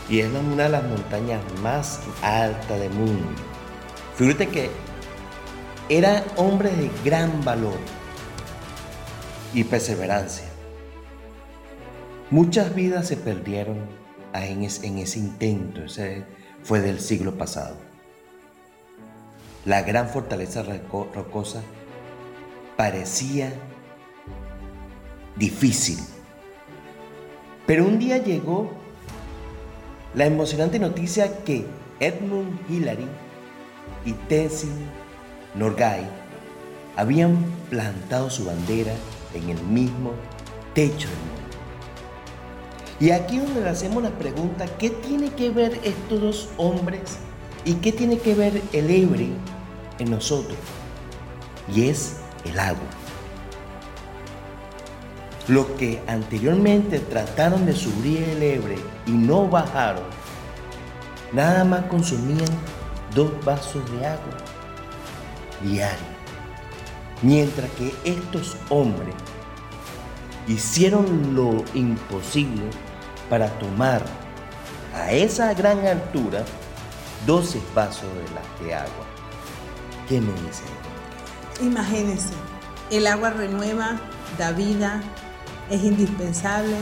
y 0.09 0.21
es 0.21 0.29
una 0.31 0.65
de 0.65 0.69
las 0.69 0.85
montañas 0.85 1.41
más 1.63 2.01
altas 2.23 2.79
del 2.79 2.93
mundo. 2.93 3.27
Fíjate 4.17 4.49
que 4.49 4.71
eran 5.89 6.23
hombres 6.37 6.77
de 6.77 6.91
gran 7.05 7.43
valor 7.43 7.79
y 9.55 9.65
perseverancia. 9.65 10.45
Muchas 12.31 12.75
vidas 12.75 13.09
se 13.09 13.17
perdieron 13.17 13.79
en 14.35 14.63
ese 14.63 15.19
intento, 15.19 15.85
ese 15.85 16.25
fue 16.63 16.81
del 16.81 17.01
siglo 17.01 17.37
pasado 17.39 17.90
la 19.65 19.83
gran 19.83 20.09
fortaleza 20.09 20.63
rocosa 20.63 21.63
parecía 22.77 23.53
difícil. 25.37 25.99
Pero 27.67 27.85
un 27.85 27.99
día 27.99 28.19
llegó 28.19 28.71
la 30.15 30.27
emocionante 30.27 30.79
noticia 30.79 31.45
que 31.45 31.67
Edmund 32.01 32.59
Hillary 32.69 33.07
y 34.05 34.13
Tenzin 34.13 34.73
Norgay 35.55 36.05
habían 36.97 37.45
plantado 37.69 38.31
su 38.31 38.47
bandera 38.47 38.93
en 39.35 39.51
el 39.51 39.63
mismo 39.65 40.13
techo 40.75 41.09
del 41.09 41.19
mundo. 41.19 41.41
Y 42.99 43.11
aquí 43.13 43.39
donde 43.39 43.61
le 43.61 43.69
hacemos 43.69 44.03
la 44.03 44.11
pregunta, 44.11 44.67
¿qué 44.79 44.91
tiene 44.91 45.31
que 45.31 45.51
ver 45.51 45.79
estos 45.85 46.21
dos 46.21 46.49
hombres 46.57 47.19
¿Y 47.65 47.75
qué 47.75 47.93
tiene 47.93 48.19
que 48.19 48.35
ver 48.35 48.63
el 48.73 48.91
Ebre 48.91 49.29
en 49.99 50.11
nosotros? 50.11 50.59
Y 51.75 51.89
es 51.89 52.17
el 52.45 52.59
agua. 52.59 52.89
Los 55.49 55.67
que 55.79 56.03
anteriormente 56.07 57.01
trataron 57.01 57.67
de 57.67 57.75
subir 57.75 58.23
el 58.23 58.43
Ebre 58.43 58.77
y 59.07 59.11
no 59.11 59.49
bajaron, 59.49 60.05
nada 61.33 61.65
más 61.65 61.85
consumían 61.87 62.49
dos 63.15 63.33
vasos 63.45 63.83
de 63.93 64.07
agua 64.07 64.37
diario. 65.63 66.11
Mientras 67.23 67.71
que 67.73 67.93
estos 68.05 68.57
hombres 68.71 69.15
hicieron 70.49 71.35
lo 71.35 71.63
imposible 71.75 72.65
para 73.29 73.49
tomar 73.59 74.03
a 74.95 75.13
esa 75.13 75.53
gran 75.55 75.87
altura 75.87 76.45
12 77.27 77.61
vasos 77.75 78.09
de, 78.61 78.75
agua. 78.75 79.07
¿Qué 80.09 80.21
me 80.21 80.33
dice? 80.43 80.65
Imagínense, 81.61 82.33
el 82.91 83.07
agua 83.07 83.31
renueva, 83.31 84.01
da 84.39 84.53
vida, 84.53 85.03
es 85.69 85.83
indispensable, 85.83 86.77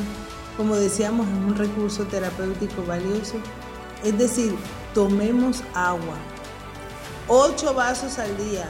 como 0.57 0.77
decíamos, 0.77 1.27
es 1.27 1.35
un 1.35 1.57
recurso 1.57 2.05
terapéutico 2.05 2.85
valioso. 2.85 3.37
Es 4.05 4.16
decir, 4.16 4.55
tomemos 4.94 5.62
agua. 5.74 6.16
8 7.29 7.74
vasos 7.74 8.18
al 8.18 8.37
día, 8.37 8.66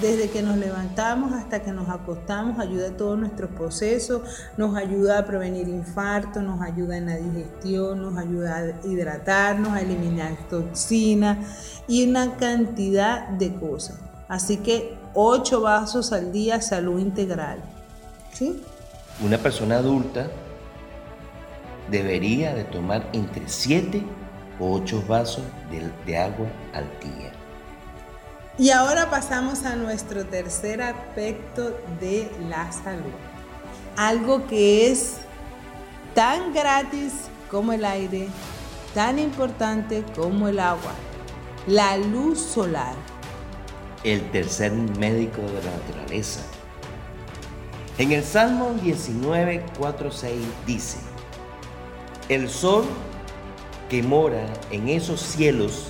desde 0.00 0.28
que 0.28 0.42
nos 0.42 0.56
levantamos 0.56 1.32
hasta 1.32 1.62
que 1.62 1.72
nos 1.72 1.88
acostamos, 1.88 2.58
ayuda 2.58 2.88
a 2.88 2.96
todos 2.96 3.18
nuestros 3.18 3.50
procesos, 3.50 4.22
nos 4.56 4.76
ayuda 4.76 5.18
a 5.18 5.26
prevenir 5.26 5.68
infarto, 5.68 6.42
nos 6.42 6.60
ayuda 6.60 6.96
en 6.98 7.06
la 7.06 7.16
digestión, 7.16 8.02
nos 8.02 8.18
ayuda 8.18 8.56
a 8.56 8.86
hidratarnos, 8.86 9.72
a 9.72 9.80
eliminar 9.80 10.36
toxinas 10.50 11.38
y 11.88 12.08
una 12.08 12.36
cantidad 12.36 13.28
de 13.28 13.54
cosas. 13.54 13.98
Así 14.28 14.58
que 14.58 14.98
8 15.14 15.60
vasos 15.60 16.12
al 16.12 16.32
día, 16.32 16.60
salud 16.60 17.00
integral. 17.00 17.58
¿Sí? 18.32 18.62
Una 19.24 19.38
persona 19.38 19.78
adulta 19.78 20.28
debería 21.90 22.54
de 22.54 22.64
tomar 22.64 23.08
entre 23.12 23.48
7 23.48 24.02
o 24.60 24.72
8 24.72 25.04
vasos 25.08 25.44
de 26.04 26.18
agua 26.18 26.46
al 26.74 26.84
día. 27.00 27.35
Y 28.58 28.70
ahora 28.70 29.10
pasamos 29.10 29.64
a 29.66 29.76
nuestro 29.76 30.24
tercer 30.24 30.80
aspecto 30.80 31.78
de 32.00 32.30
la 32.48 32.72
salud. 32.72 33.12
Algo 33.98 34.46
que 34.46 34.90
es 34.90 35.16
tan 36.14 36.54
gratis 36.54 37.12
como 37.50 37.74
el 37.74 37.84
aire, 37.84 38.28
tan 38.94 39.18
importante 39.18 40.02
como 40.14 40.48
el 40.48 40.58
agua. 40.58 40.94
La 41.66 41.98
luz 41.98 42.40
solar. 42.40 42.94
El 44.04 44.30
tercer 44.30 44.72
médico 44.72 45.42
de 45.42 45.62
la 45.62 45.72
naturaleza. 45.72 46.40
En 47.98 48.12
el 48.12 48.24
Salmo 48.24 48.74
19, 48.82 49.66
4, 49.78 50.10
6 50.10 50.32
dice, 50.66 50.98
el 52.30 52.48
sol 52.48 52.86
que 53.90 54.02
mora 54.02 54.46
en 54.70 54.88
esos 54.88 55.20
cielos 55.20 55.88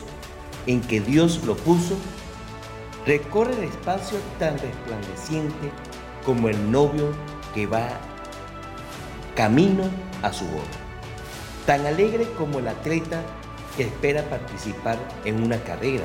en 0.67 0.81
que 0.81 1.01
Dios 1.01 1.43
lo 1.45 1.57
puso, 1.57 1.97
recorre 3.07 3.55
el 3.55 3.65
espacio 3.65 4.19
tan 4.39 4.59
resplandeciente 4.59 5.71
como 6.25 6.49
el 6.49 6.71
novio 6.71 7.13
que 7.55 7.67
va 7.67 7.89
camino 9.37 9.85
a 10.23 10.33
su 10.33 10.45
boda, 10.47 10.65
tan 11.67 11.87
alegre 11.87 12.27
como 12.37 12.59
el 12.59 12.69
atleta 12.69 13.23
que 13.77 13.85
espera 13.85 14.29
participar 14.29 14.99
en 15.25 15.43
una 15.43 15.63
carrera. 15.63 16.05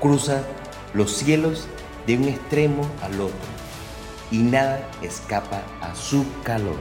Cruza 0.00 0.42
los 0.92 1.12
cielos 1.12 1.68
de 2.06 2.16
un 2.16 2.24
extremo 2.24 2.88
al 3.02 3.20
otro 3.20 3.36
y 4.30 4.38
nada 4.38 4.90
escapa 5.02 5.62
a 5.80 5.94
su 5.94 6.24
calor. 6.42 6.80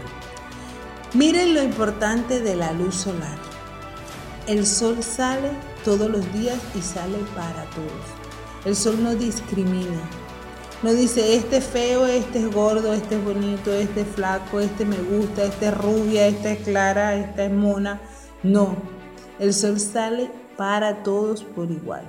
Miren 1.13 1.53
lo 1.53 1.61
importante 1.61 2.41
de 2.41 2.55
la 2.55 2.73
luz 2.73 2.95
solar. 2.95 3.37
El 4.47 4.65
sol 4.65 5.03
sale 5.03 5.51
todos 5.83 6.09
los 6.09 6.31
días 6.33 6.57
y 6.75 6.81
sale 6.81 7.17
para 7.35 7.63
todos. 7.71 8.14
El 8.65 8.75
sol 8.75 9.03
no 9.03 9.15
discrimina. 9.15 10.01
No 10.83 10.93
dice, 10.93 11.35
este 11.35 11.57
es 11.57 11.65
feo, 11.65 12.05
este 12.05 12.39
es 12.39 12.51
gordo, 12.51 12.93
este 12.93 13.15
es 13.15 13.23
bonito, 13.23 13.71
este 13.71 14.01
es 14.01 14.07
flaco, 14.07 14.59
este 14.59 14.85
me 14.85 14.97
gusta, 14.97 15.45
este 15.45 15.67
es 15.67 15.77
rubia, 15.77 16.27
esta 16.27 16.51
es 16.51 16.59
clara, 16.59 17.15
esta 17.15 17.45
es 17.45 17.51
mona. 17.51 18.01
No, 18.43 18.75
el 19.39 19.53
sol 19.53 19.79
sale 19.79 20.29
para 20.57 21.03
todos 21.03 21.43
por 21.43 21.71
igual. 21.71 22.03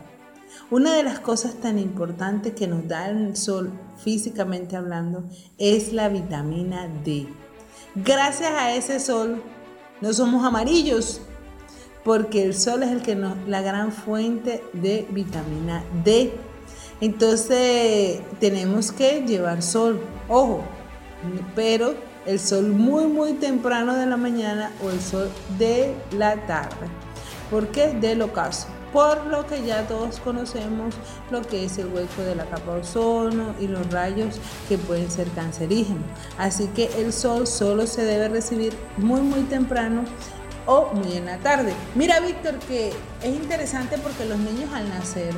Una 0.71 0.95
de 0.95 1.03
las 1.03 1.21
cosas 1.21 1.55
tan 1.55 1.79
importantes 1.79 2.55
que 2.55 2.66
nos 2.66 2.88
da 2.88 3.09
el 3.09 3.37
sol 3.37 3.71
físicamente 4.03 4.77
hablando 4.77 5.25
es 5.59 5.92
la 5.92 6.09
vitamina 6.09 6.88
D. 7.05 7.29
Gracias 7.95 8.51
a 8.53 8.75
ese 8.75 8.99
sol 8.99 9.42
no 10.01 10.12
somos 10.12 10.45
amarillos, 10.45 11.23
porque 12.07 12.45
el 12.45 12.55
sol 12.55 12.85
es 12.85 12.92
el 12.92 13.03
que 13.03 13.16
la 13.49 13.62
gran 13.62 13.90
fuente 13.90 14.62
de 14.73 15.09
vitamina 15.11 15.83
D. 16.05 16.33
Entonces 17.01 18.21
tenemos 18.38 18.92
que 18.92 19.23
llevar 19.27 19.61
sol, 19.61 20.01
ojo, 20.29 20.62
pero 21.57 21.95
el 22.25 22.38
sol 22.38 22.69
muy 22.69 23.07
muy 23.07 23.33
temprano 23.33 23.97
de 23.97 24.07
la 24.07 24.16
mañana 24.16 24.71
o 24.85 24.90
el 24.90 25.01
sol 25.01 25.29
de 25.59 25.97
la 26.12 26.47
tarde. 26.47 26.87
¿Por 27.51 27.69
qué? 27.69 27.88
Del 27.88 28.23
ocaso. 28.23 28.69
Por 28.92 29.27
lo 29.27 29.45
que 29.45 29.64
ya 29.64 29.88
todos 29.88 30.21
conocemos 30.21 30.95
lo 31.33 31.42
que 31.42 31.64
es 31.64 31.77
el 31.79 31.88
hueco 31.88 32.23
de 32.23 32.37
la 32.37 32.45
capa 32.47 32.75
de 32.75 32.81
ozono 32.83 33.53
y 33.61 33.66
los 33.66 33.90
rayos 33.90 34.37
que 34.69 34.79
pueden 34.79 35.11
ser 35.11 35.29
cancerígenos. 35.31 36.05
Así 36.38 36.69
que 36.69 36.88
el 36.99 37.12
sol 37.12 37.49
solo 37.49 37.88
se 37.88 38.05
debe 38.05 38.29
recibir 38.29 38.75
muy 38.97 39.23
muy 39.23 39.40
temprano 39.42 40.05
o 40.66 40.92
muy 40.92 41.16
en 41.16 41.26
la 41.26 41.38
tarde. 41.38 41.72
Mira, 41.94 42.20
Víctor, 42.20 42.59
que 42.61 42.88
es 43.22 43.26
interesante 43.29 43.98
porque 43.98 44.24
los 44.24 44.38
niños 44.38 44.72
al 44.74 44.88
nacer, 44.88 45.33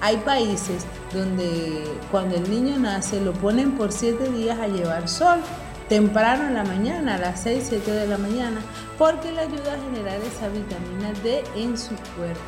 hay 0.00 0.16
países 0.18 0.84
donde 1.12 1.84
cuando 2.10 2.36
el 2.36 2.50
niño 2.50 2.78
nace 2.78 3.20
lo 3.20 3.32
ponen 3.34 3.72
por 3.72 3.92
siete 3.92 4.30
días 4.30 4.58
a 4.58 4.66
llevar 4.66 5.08
sol, 5.08 5.40
temprano 5.90 6.46
en 6.46 6.54
la 6.54 6.62
mañana, 6.62 7.16
a 7.16 7.18
las 7.18 7.40
6, 7.40 7.66
7 7.68 7.90
de 7.90 8.06
la 8.06 8.16
mañana, 8.16 8.60
porque 8.96 9.32
le 9.32 9.40
ayuda 9.40 9.74
a 9.74 9.92
generar 9.92 10.20
esa 10.20 10.48
vitamina 10.48 11.12
D 11.24 11.42
en 11.56 11.76
su 11.76 11.96
cuerpo. 12.16 12.40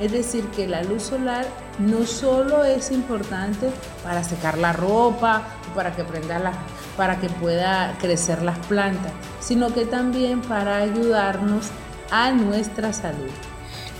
Es 0.00 0.10
decir, 0.10 0.44
que 0.56 0.66
la 0.66 0.82
luz 0.82 1.02
solar 1.02 1.44
no 1.78 2.06
solo 2.06 2.64
es 2.64 2.90
importante 2.90 3.70
para 4.02 4.24
secar 4.24 4.56
la 4.56 4.72
ropa, 4.72 5.42
para 5.74 5.94
que 5.94 6.02
prenda 6.02 6.38
la, 6.38 6.52
para 6.98 7.20
que 7.20 7.28
pueda 7.28 7.96
crecer 8.00 8.42
las 8.42 8.58
plantas, 8.66 9.12
sino 9.40 9.72
que 9.72 9.86
también 9.86 10.42
para 10.42 10.78
ayudarnos 10.78 11.68
a 12.10 12.32
nuestra 12.32 12.92
salud. 12.92 13.30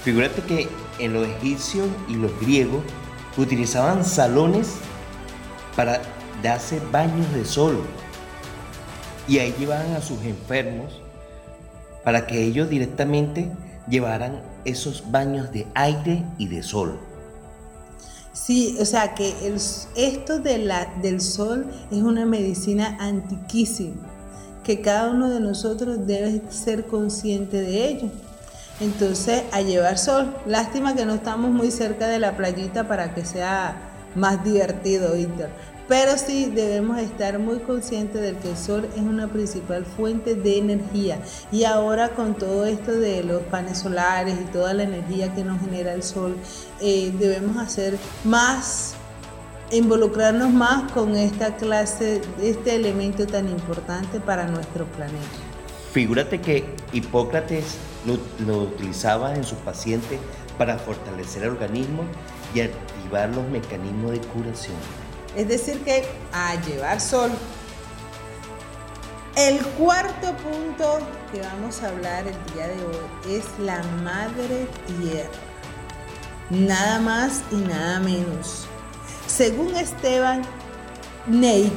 Figúrate 0.02 0.42
que 0.42 0.68
en 0.98 1.12
los 1.12 1.26
egipcios 1.28 1.86
y 2.08 2.16
los 2.16 2.38
griegos 2.40 2.82
utilizaban 3.36 4.04
salones 4.04 4.74
para 5.76 6.02
darse 6.42 6.82
baños 6.90 7.32
de 7.32 7.44
sol 7.44 7.80
y 9.28 9.38
ahí 9.38 9.54
llevaban 9.58 9.92
a 9.92 10.00
sus 10.00 10.20
enfermos 10.24 11.00
para 12.02 12.26
que 12.26 12.42
ellos 12.42 12.68
directamente 12.68 13.48
llevaran 13.88 14.42
esos 14.64 15.10
baños 15.10 15.52
de 15.52 15.68
aire 15.74 16.24
y 16.36 16.48
de 16.48 16.64
sol. 16.64 16.98
Sí, 18.44 18.76
o 18.80 18.84
sea 18.84 19.14
que 19.14 19.34
esto 19.94 20.38
del 20.38 21.20
sol 21.20 21.66
es 21.90 22.02
una 22.02 22.24
medicina 22.24 22.96
antiquísima, 23.00 23.96
que 24.64 24.80
cada 24.80 25.10
uno 25.10 25.28
de 25.28 25.40
nosotros 25.40 26.06
debe 26.06 26.40
ser 26.50 26.86
consciente 26.86 27.60
de 27.60 27.88
ello. 27.88 28.10
Entonces, 28.80 29.42
a 29.52 29.60
llevar 29.60 29.98
sol. 29.98 30.34
Lástima 30.46 30.94
que 30.94 31.04
no 31.04 31.14
estamos 31.14 31.50
muy 31.50 31.70
cerca 31.70 32.06
de 32.06 32.20
la 32.20 32.36
playita 32.36 32.86
para 32.86 33.12
que 33.12 33.24
sea 33.24 33.76
más 34.14 34.42
divertido, 34.44 35.14
Víctor. 35.14 35.48
Pero 35.88 36.18
sí 36.18 36.52
debemos 36.54 36.98
estar 36.98 37.38
muy 37.38 37.60
conscientes 37.60 38.20
de 38.20 38.36
que 38.36 38.50
el 38.50 38.56
sol 38.58 38.86
es 38.94 39.00
una 39.00 39.26
principal 39.26 39.86
fuente 39.86 40.34
de 40.34 40.58
energía. 40.58 41.18
Y 41.50 41.64
ahora 41.64 42.10
con 42.10 42.34
todo 42.34 42.66
esto 42.66 42.92
de 42.92 43.24
los 43.24 43.42
paneles 43.44 43.78
solares 43.78 44.36
y 44.38 44.44
toda 44.52 44.74
la 44.74 44.82
energía 44.82 45.34
que 45.34 45.44
nos 45.44 45.60
genera 45.60 45.94
el 45.94 46.02
sol, 46.02 46.36
eh, 46.80 47.10
debemos 47.18 47.56
hacer 47.56 47.96
más, 48.24 48.96
involucrarnos 49.70 50.52
más 50.52 50.92
con 50.92 51.16
esta 51.16 51.56
clase, 51.56 52.20
este 52.42 52.74
elemento 52.74 53.26
tan 53.26 53.48
importante 53.48 54.20
para 54.20 54.46
nuestro 54.46 54.84
planeta. 54.84 55.16
Figúrate 55.92 56.38
que 56.42 56.66
Hipócrates 56.92 57.78
lo, 58.04 58.18
lo 58.46 58.64
utilizaba 58.64 59.34
en 59.34 59.42
sus 59.42 59.56
pacientes 59.58 60.20
para 60.58 60.76
fortalecer 60.76 61.44
el 61.44 61.50
organismo 61.50 62.02
y 62.54 62.60
activar 62.60 63.30
los 63.30 63.48
mecanismos 63.48 64.12
de 64.12 64.20
curación. 64.20 65.07
Es 65.38 65.46
decir, 65.46 65.78
que 65.84 66.04
a 66.32 66.56
llevar 66.62 67.00
sol. 67.00 67.30
El 69.36 69.64
cuarto 69.64 70.36
punto 70.38 70.98
que 71.32 71.40
vamos 71.40 71.80
a 71.80 71.90
hablar 71.90 72.26
el 72.26 72.54
día 72.54 72.66
de 72.66 72.84
hoy 72.84 73.36
es 73.36 73.44
la 73.60 73.80
madre 74.02 74.66
tierra. 74.88 75.30
Nada 76.50 76.98
más 76.98 77.42
y 77.52 77.54
nada 77.54 78.00
menos. 78.00 78.66
Según 79.28 79.76
Esteban 79.76 80.42
Neik, 81.28 81.72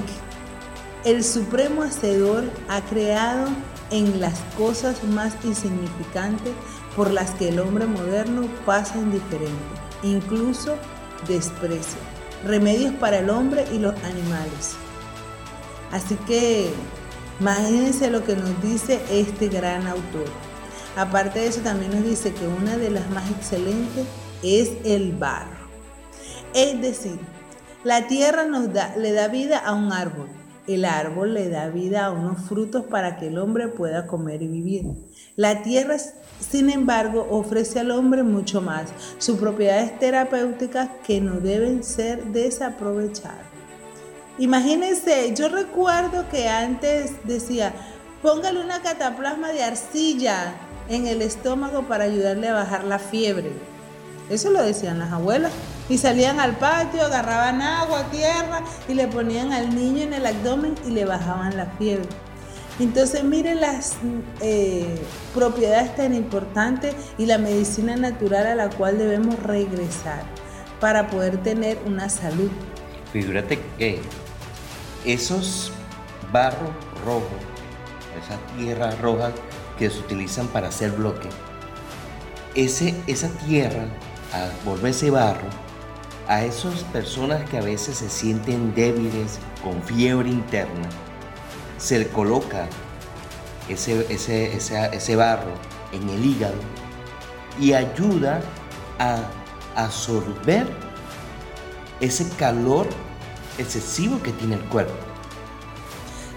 el 1.06 1.24
supremo 1.24 1.84
hacedor 1.84 2.46
ha 2.68 2.82
creado 2.82 3.48
en 3.92 4.20
las 4.20 4.40
cosas 4.58 5.04
más 5.04 5.36
insignificantes 5.44 6.54
por 6.96 7.12
las 7.12 7.30
que 7.32 7.50
el 7.50 7.60
hombre 7.60 7.86
moderno 7.86 8.48
pasa 8.66 8.98
indiferente, 8.98 9.54
incluso 10.02 10.78
desprecio 11.28 12.21
remedios 12.46 12.94
para 12.96 13.20
el 13.20 13.30
hombre 13.30 13.66
y 13.72 13.80
los 13.80 13.94
animales. 14.04 14.76
Así 15.92 16.16
que 16.28 16.72
imagínense 17.40 18.10
lo 18.10 18.24
que 18.24 18.36
nos 18.36 18.62
dice 18.62 19.02
este 19.10 19.50
gran 19.50 19.88
autor. 19.88 20.26
Aparte 20.96 21.40
de 21.40 21.48
eso, 21.48 21.62
también 21.62 21.92
nos 21.92 22.04
dice 22.04 22.34
que 22.34 22.48
una 22.48 22.78
de 22.78 22.90
las 22.90 23.10
más 23.12 23.30
excelentes 23.32 24.06
es 24.44 24.72
el 24.84 25.14
barro. 25.14 25.70
Es 26.54 26.82
decir, 26.82 27.20
la 27.84 28.08
tierra 28.08 28.46
le 28.98 29.12
da 29.14 29.28
vida 29.28 29.58
a 29.58 29.74
un 29.74 29.92
árbol. 29.92 30.28
El 30.68 30.86
árbol 30.86 31.34
le 31.34 31.50
da 31.50 31.70
vida 31.70 32.06
a 32.06 32.12
unos 32.12 32.42
frutos 32.48 32.86
para 32.86 33.18
que 33.18 33.28
el 33.28 33.38
hombre 33.38 33.70
pueda 33.70 34.06
comer 34.06 34.42
y 34.42 34.48
vivir. 34.48 34.86
La 35.36 35.64
tierra 35.64 35.96
sin 36.50 36.70
embargo, 36.70 37.28
ofrece 37.30 37.80
al 37.80 37.92
hombre 37.92 38.24
mucho 38.24 38.62
más, 38.62 38.90
sus 39.18 39.38
propiedades 39.38 39.98
terapéuticas 40.00 40.90
que 41.06 41.22
no 41.22 41.40
deben 41.40 41.84
ser 41.84 42.24
desaprovechadas. 42.26 43.46
Imagínense, 44.38 45.34
yo 45.36 45.50
recuerdo 45.50 46.28
que 46.30 46.50
antes 46.50 47.14
decía, 47.26 47.74
póngale 48.22 48.62
una 48.62 48.82
cataplasma 48.82 49.50
de 49.50 49.64
arcilla 49.64 50.56
en 50.90 51.06
el 51.08 51.22
estómago 51.22 51.84
para 51.84 52.06
ayudarle 52.06 52.50
a 52.50 52.54
bajar 52.54 52.84
la 52.86 53.00
fiebre. 53.00 53.52
Eso 54.30 54.50
lo 54.50 54.64
decían 54.64 55.00
las 55.00 55.12
abuelas. 55.12 55.52
Y 55.90 55.98
salían 55.98 56.40
al 56.40 56.56
patio, 56.56 57.04
agarraban 57.04 57.62
agua, 57.62 58.04
tierra 58.12 58.64
y 58.88 58.94
le 58.94 59.08
ponían 59.08 59.52
al 59.52 59.76
niño 59.76 60.04
en 60.04 60.14
el 60.14 60.26
abdomen 60.26 60.76
y 60.88 60.92
le 60.92 61.06
bajaban 61.06 61.58
la 61.58 61.66
fiebre. 61.78 62.08
Entonces 62.82 63.24
miren 63.24 63.62
las 63.62 63.94
eh, 64.40 64.96
propiedades 65.36 65.96
tan 65.96 66.16
importantes 66.16 66.96
y 67.20 67.28
la 67.28 67.38
medicina 67.38 67.96
natural 67.96 68.48
a 68.48 68.56
la 68.56 68.70
cual 68.72 68.98
debemos 68.98 69.38
regresar 69.44 70.24
para 70.80 71.08
poder 71.08 71.38
tener 71.44 71.78
una 71.86 72.10
salud. 72.10 72.50
Figúrate 73.14 73.60
que 73.78 74.02
esos 75.06 75.72
barros 76.32 76.72
rojos, 77.06 77.30
esas 78.20 78.40
tierras 78.58 79.00
rojas 79.00 79.34
que 79.78 79.88
se 79.92 80.00
utilizan 80.00 80.48
para 80.48 80.70
hacer 80.70 80.90
bloque, 80.90 81.30
ese, 82.56 82.96
esa 83.06 83.30
tierra, 83.46 83.86
al 84.34 84.52
volverse 84.66 85.12
barro, 85.12 85.48
a 86.28 86.44
esas 86.46 86.84
personas 86.86 87.48
que 87.48 87.60
a 87.60 87.62
veces 87.62 87.98
se 87.98 88.10
sienten 88.10 88.74
débiles, 88.74 89.38
con 89.64 89.84
fiebre 89.84 90.30
interna, 90.30 90.90
se 91.82 92.00
le 92.00 92.08
coloca 92.08 92.68
ese, 93.68 94.06
ese, 94.14 94.56
ese 94.56 95.16
barro 95.16 95.54
en 95.92 96.08
el 96.10 96.24
hígado 96.24 96.56
y 97.60 97.74
ayuda 97.74 98.42
a 99.00 99.18
absorber 99.76 100.68
ese 102.00 102.28
calor 102.38 102.88
excesivo 103.58 104.22
que 104.22 104.32
tiene 104.34 104.56
el 104.56 104.64
cuerpo. 104.66 104.94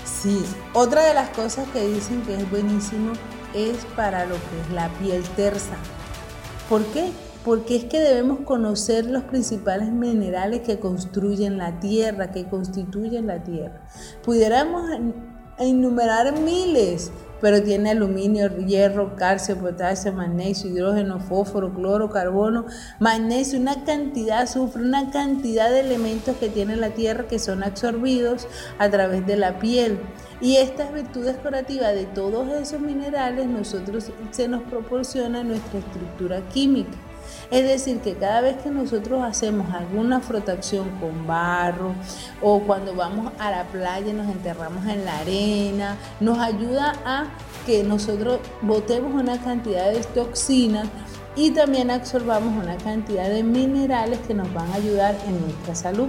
Sí, 0.04 0.44
otra 0.72 1.04
de 1.04 1.14
las 1.14 1.28
cosas 1.30 1.68
que 1.72 1.86
dicen 1.86 2.22
que 2.22 2.34
es 2.34 2.50
buenísimo 2.50 3.12
es 3.54 3.84
para 3.96 4.24
lo 4.24 4.34
que 4.34 4.60
es 4.62 4.70
la 4.72 4.88
piel 4.98 5.22
tersa. 5.36 5.76
¿Por 6.68 6.84
qué? 6.86 7.10
Porque 7.44 7.76
es 7.76 7.84
que 7.84 8.00
debemos 8.00 8.40
conocer 8.40 9.04
los 9.04 9.24
principales 9.24 9.90
minerales 9.90 10.60
que 10.60 10.78
construyen 10.78 11.58
la 11.58 11.78
tierra, 11.78 12.30
que 12.30 12.46
constituyen 12.46 13.26
la 13.26 13.44
tierra. 13.44 13.86
Pudiéramos 14.22 14.90
enumerar 15.58 16.38
miles, 16.38 17.10
pero 17.40 17.62
tiene 17.62 17.90
aluminio, 17.90 18.48
hierro, 18.56 19.16
calcio, 19.16 19.58
potasio, 19.58 20.12
magnesio, 20.12 20.70
hidrógeno, 20.70 21.20
fósforo, 21.20 21.74
cloro, 21.74 22.08
carbono, 22.08 22.64
magnesio, 23.00 23.60
una 23.60 23.84
cantidad, 23.84 24.42
azufre, 24.42 24.82
una 24.82 25.10
cantidad 25.10 25.70
de 25.70 25.80
elementos 25.80 26.36
que 26.38 26.48
tiene 26.48 26.76
la 26.76 26.90
tierra 26.90 27.28
que 27.28 27.38
son 27.38 27.62
absorbidos 27.62 28.48
a 28.78 28.88
través 28.88 29.26
de 29.26 29.36
la 29.36 29.58
piel. 29.58 29.98
Y 30.40 30.56
estas 30.56 30.92
virtudes 30.92 31.36
curativas 31.36 31.94
de 31.94 32.06
todos 32.06 32.48
esos 32.50 32.80
minerales 32.80 33.46
nosotros 33.46 34.10
se 34.30 34.48
nos 34.48 34.62
proporciona 34.62 35.44
nuestra 35.44 35.80
estructura 35.80 36.40
química. 36.48 36.96
Es 37.50 37.64
decir, 37.64 38.00
que 38.00 38.14
cada 38.14 38.40
vez 38.40 38.56
que 38.62 38.70
nosotros 38.70 39.22
hacemos 39.22 39.72
alguna 39.74 40.20
frotación 40.20 40.90
con 41.00 41.26
barro 41.26 41.94
o 42.42 42.60
cuando 42.60 42.94
vamos 42.94 43.32
a 43.38 43.50
la 43.50 43.64
playa 43.64 44.12
nos 44.12 44.28
enterramos 44.28 44.86
en 44.86 45.04
la 45.04 45.18
arena, 45.18 45.96
nos 46.20 46.38
ayuda 46.38 46.94
a 47.04 47.26
que 47.66 47.82
nosotros 47.82 48.40
botemos 48.62 49.14
una 49.14 49.40
cantidad 49.40 49.90
de 49.90 50.00
toxinas 50.00 50.88
y 51.36 51.50
también 51.50 51.90
absorbamos 51.90 52.62
una 52.62 52.76
cantidad 52.76 53.28
de 53.28 53.42
minerales 53.42 54.20
que 54.26 54.34
nos 54.34 54.52
van 54.52 54.70
a 54.70 54.76
ayudar 54.76 55.16
en 55.26 55.40
nuestra 55.40 55.74
salud. 55.74 56.08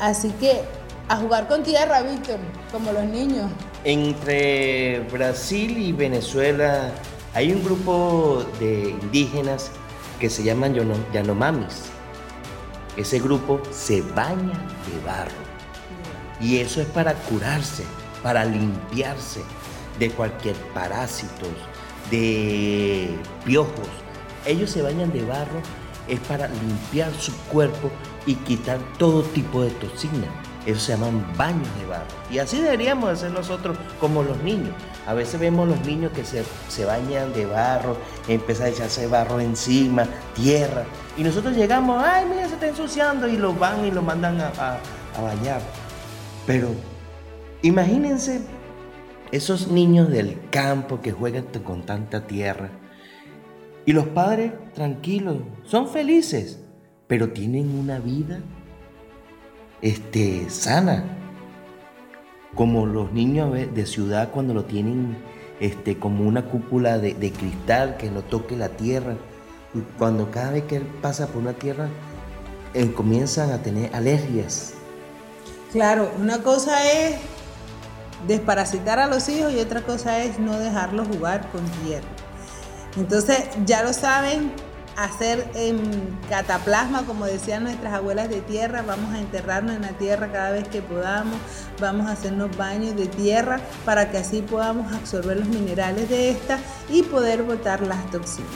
Así 0.00 0.30
que 0.40 0.62
a 1.08 1.16
jugar 1.16 1.48
con 1.48 1.62
tierra, 1.62 2.02
Víctor, 2.02 2.38
como 2.72 2.92
los 2.92 3.04
niños. 3.04 3.50
Entre 3.84 5.00
Brasil 5.12 5.76
y 5.76 5.92
Venezuela 5.92 6.90
hay 7.34 7.52
un 7.52 7.62
grupo 7.62 8.44
de 8.58 8.90
indígenas 9.02 9.70
que 10.18 10.30
se 10.30 10.42
llaman 10.42 10.74
Yanomamis. 11.12 11.84
Ese 12.96 13.18
grupo 13.18 13.60
se 13.70 14.02
baña 14.02 14.52
de 14.86 15.06
barro. 15.06 15.44
Y 16.40 16.58
eso 16.58 16.80
es 16.80 16.86
para 16.88 17.14
curarse, 17.14 17.84
para 18.22 18.44
limpiarse 18.44 19.42
de 19.98 20.10
cualquier 20.10 20.56
parásito, 20.74 21.46
de 22.10 23.08
piojos. 23.44 23.88
Ellos 24.46 24.70
se 24.70 24.82
bañan 24.82 25.12
de 25.12 25.24
barro 25.24 25.60
es 26.08 26.20
para 26.20 26.48
limpiar 26.48 27.12
su 27.14 27.34
cuerpo 27.44 27.90
y 28.26 28.34
quitar 28.34 28.78
todo 28.98 29.22
tipo 29.22 29.62
de 29.62 29.70
toxinas. 29.70 30.30
Eso 30.66 30.80
se 30.80 30.92
llaman 30.92 31.26
baños 31.36 31.68
de 31.78 31.86
barro. 31.86 32.06
Y 32.30 32.38
así 32.38 32.60
deberíamos 32.60 33.10
hacer 33.10 33.30
nosotros 33.30 33.76
como 34.00 34.22
los 34.22 34.38
niños. 34.42 34.74
A 35.06 35.12
veces 35.12 35.38
vemos 35.38 35.68
los 35.68 35.84
niños 35.84 36.12
que 36.12 36.24
se, 36.24 36.84
bañan 36.84 37.32
de 37.34 37.44
barro, 37.44 37.96
empiezan 38.28 38.66
a 38.66 38.70
echarse 38.70 39.06
barro 39.06 39.40
encima, 39.40 40.06
tierra. 40.34 40.84
Y 41.18 41.22
nosotros 41.22 41.54
llegamos, 41.54 42.02
ay, 42.02 42.24
mira, 42.28 42.48
se 42.48 42.54
está 42.54 42.68
ensuciando 42.68 43.28
y 43.28 43.36
lo 43.36 43.52
van 43.52 43.84
y 43.84 43.90
lo 43.90 44.00
mandan 44.00 44.40
a, 44.40 44.78
a 45.16 45.20
bañar. 45.20 45.60
Pero 46.46 46.68
imagínense 47.60 48.40
esos 49.32 49.68
niños 49.68 50.08
del 50.08 50.48
campo 50.50 51.00
que 51.02 51.12
juegan 51.12 51.44
con 51.62 51.84
tanta 51.84 52.26
tierra. 52.26 52.70
Y 53.84 53.92
los 53.92 54.06
padres 54.06 54.52
tranquilos, 54.72 55.38
son 55.64 55.88
felices, 55.88 56.58
pero 57.06 57.30
tienen 57.30 57.78
una 57.78 57.98
vida 57.98 58.40
este, 59.84 60.48
sana. 60.48 61.04
Como 62.54 62.86
los 62.86 63.12
niños 63.12 63.52
de 63.52 63.86
ciudad 63.86 64.30
cuando 64.30 64.54
lo 64.54 64.64
tienen 64.64 65.16
este, 65.60 65.98
como 65.98 66.26
una 66.26 66.46
cúpula 66.46 66.98
de, 66.98 67.32
cristal 67.32 67.96
que 67.96 68.10
no 68.10 68.22
toque 68.22 68.56
la 68.56 68.70
tierra. 68.70 69.16
Cuando 69.98 70.30
cada 70.30 70.52
vez 70.52 70.64
que 70.64 70.76
él 70.76 70.86
pasa 71.02 71.26
por 71.26 71.42
una 71.42 71.52
tierra, 71.52 71.88
eh, 72.72 72.92
comienzan 72.92 73.50
a 73.50 73.58
tener 73.58 73.94
alergias. 73.94 74.74
Claro, 75.72 76.10
una 76.18 76.38
cosa 76.38 76.90
es 76.90 77.16
desparasitar 78.26 78.98
a 79.00 79.06
los 79.06 79.28
hijos 79.28 79.52
y 79.52 79.58
otra 79.58 79.82
cosa 79.82 80.22
es 80.24 80.38
no 80.38 80.58
dejarlos 80.58 81.08
jugar 81.08 81.50
con 81.50 81.62
tierra. 81.84 82.06
Entonces, 82.96 83.48
ya 83.66 83.82
lo 83.82 83.92
saben, 83.92 84.52
hacer 84.96 85.50
cataplasma, 86.28 87.04
como 87.04 87.26
decían 87.26 87.64
nuestras 87.64 87.94
abuelas 87.94 88.28
de 88.28 88.40
tierra, 88.40 88.82
vamos 88.82 89.14
a 89.14 89.18
enterrarnos 89.18 89.76
en 89.76 89.82
la 89.82 89.92
tierra 89.92 90.30
cada 90.32 90.50
vez 90.50 90.68
que 90.68 90.82
podamos, 90.82 91.36
vamos 91.80 92.06
a 92.06 92.12
hacernos 92.12 92.56
baños 92.56 92.96
de 92.96 93.06
tierra 93.06 93.60
para 93.84 94.10
que 94.10 94.18
así 94.18 94.42
podamos 94.42 94.92
absorber 94.92 95.38
los 95.38 95.48
minerales 95.48 96.08
de 96.08 96.30
esta 96.30 96.58
y 96.88 97.02
poder 97.02 97.42
botar 97.42 97.82
las 97.82 98.10
toxinas. 98.10 98.50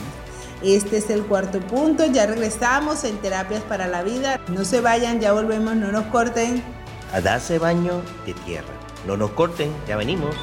Este 0.63 0.99
es 0.99 1.09
el 1.11 1.25
cuarto 1.25 1.61
punto, 1.61 2.05
ya 2.07 2.27
regresamos 2.27 3.05
en 3.05 3.17
terapias 3.19 3.63
para 3.63 3.87
la 3.87 4.03
vida. 4.03 4.41
No 4.49 4.65
se 4.65 4.81
vayan, 4.81 5.21
ya 5.21 5.33
volvemos, 5.33 5.77
no 5.77 5.93
nos 5.93 6.07
corten. 6.07 6.63
A 7.13 7.21
darse 7.21 7.59
baño 7.59 8.03
de 8.27 8.35
tierra. 8.35 8.67
No 9.07 9.17
nos 9.17 9.31
corten, 9.31 9.73
ya 9.87 9.97
venimos. 9.97 10.35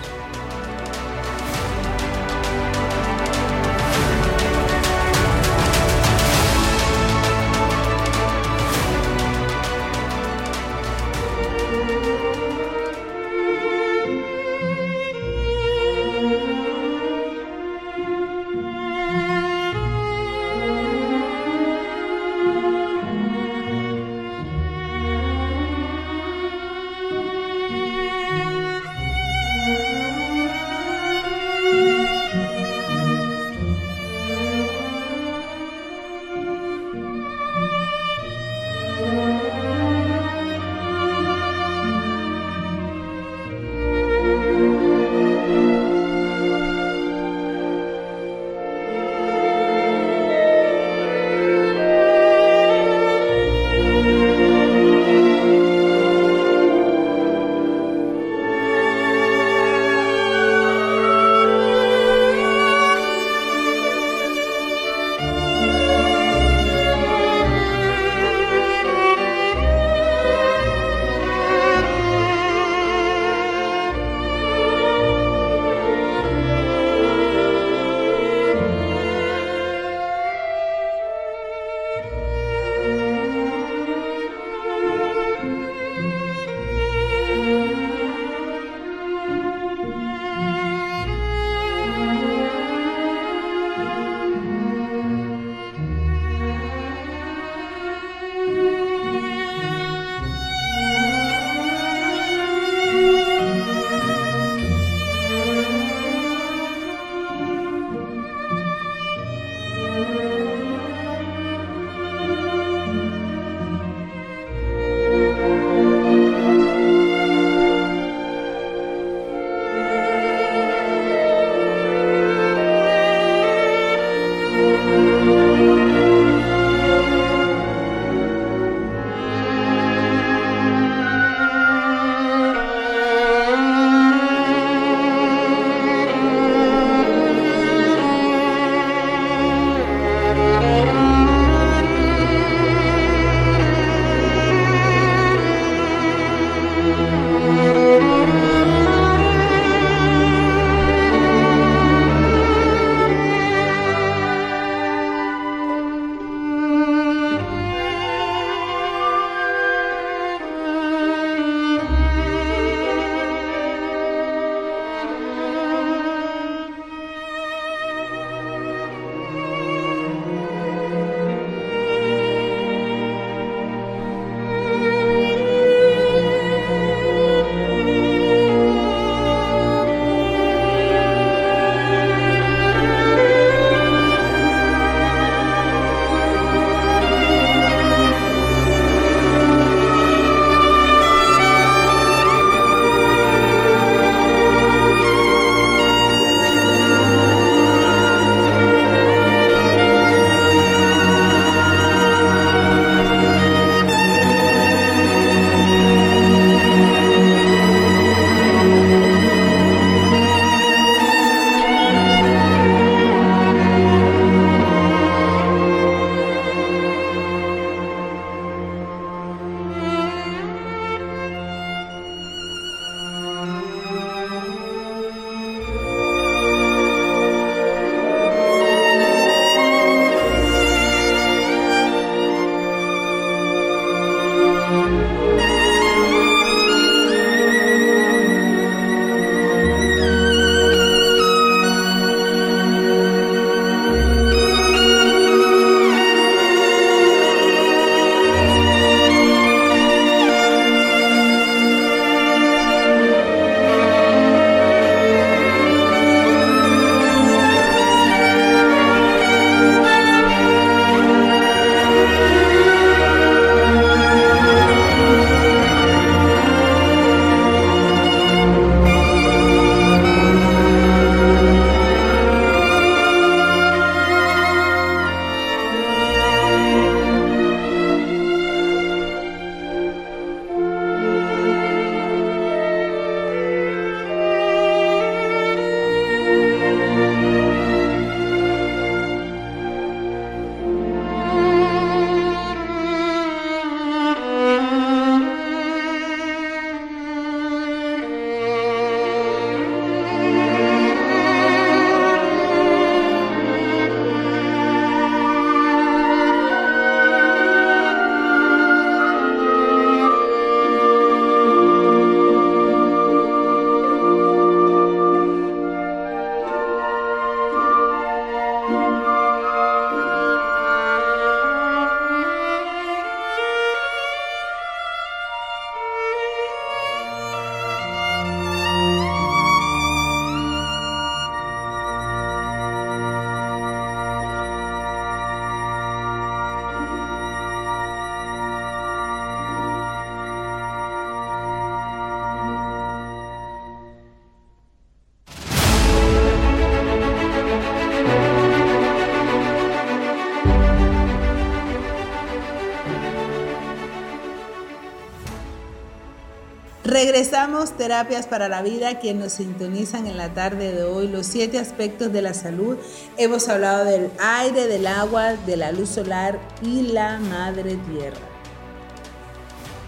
Regresamos 357.16 357.78
Terapias 357.78 358.28
para 358.28 358.50
la 358.50 358.62
Vida, 358.62 359.00
quienes 359.00 359.24
nos 359.24 359.32
sintonizan 359.32 360.06
en 360.06 360.18
la 360.18 360.34
tarde 360.34 360.74
de 360.74 360.84
hoy, 360.84 361.08
los 361.08 361.26
siete 361.26 361.58
aspectos 361.58 362.12
de 362.12 362.22
la 362.22 362.34
salud. 362.34 362.76
Hemos 363.16 363.48
hablado 363.48 363.86
del 363.86 364.12
aire, 364.20 364.68
del 364.68 364.86
agua, 364.86 365.36
de 365.46 365.56
la 365.56 365.72
luz 365.72 365.88
solar 365.88 366.38
y 366.62 366.82
la 366.82 367.18
madre 367.20 367.78
tierra. 367.90 368.18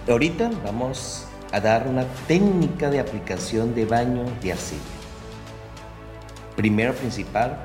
Ahorita 0.08 0.50
vamos 0.64 1.26
a 1.52 1.60
dar 1.60 1.86
una 1.90 2.06
técnica 2.30 2.90
de 2.90 3.02
aplicación 3.02 3.76
de 3.76 3.84
baño 3.84 4.24
de 4.42 4.54
arcilla. 4.54 4.80
Primero 6.56 6.94
principal, 6.94 7.58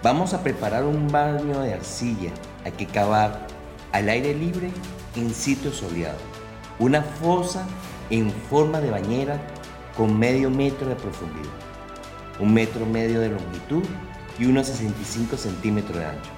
vamos 0.00 0.32
a 0.32 0.44
preparar 0.44 0.84
un 0.84 1.10
baño 1.10 1.60
de 1.60 1.74
arcilla. 1.74 2.30
Hay 2.64 2.70
que 2.70 2.86
cavar 2.86 3.48
al 3.90 4.08
aire 4.08 4.32
libre 4.32 4.70
en 5.16 5.34
sitio 5.34 5.72
soleado. 5.72 6.18
Una 6.78 7.02
fosa 7.02 7.66
en 8.10 8.30
forma 8.30 8.80
de 8.80 8.90
bañera 8.90 9.40
con 9.96 10.18
medio 10.18 10.50
metro 10.50 10.88
de 10.88 10.96
profundidad, 10.96 11.52
un 12.40 12.52
metro 12.52 12.84
medio 12.86 13.20
de 13.20 13.30
longitud 13.30 13.84
y 14.38 14.46
unos 14.46 14.66
65 14.66 15.36
centímetros 15.36 15.98
de 15.98 16.06
ancho, 16.06 16.30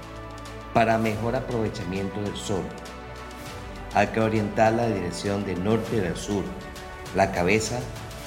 para 0.75 0.99
mejor 0.99 1.37
aprovechamiento 1.37 2.21
del 2.21 2.37
sol. 2.37 2.62
Hay 3.95 4.09
que 4.09 4.21
orientar 4.21 4.75
la 4.75 4.89
dirección 4.89 5.45
de 5.47 5.57
norte 5.57 6.07
a 6.07 6.14
sur, 6.17 6.45
la 7.14 7.33
cabeza 7.33 7.79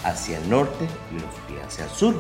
hacia 0.04 0.40
el 0.40 0.50
norte 0.50 0.88
y 1.12 1.16
los 1.16 1.34
pies 1.48 1.62
hacia 1.66 1.86
el 1.86 1.92
sur. 1.92 2.16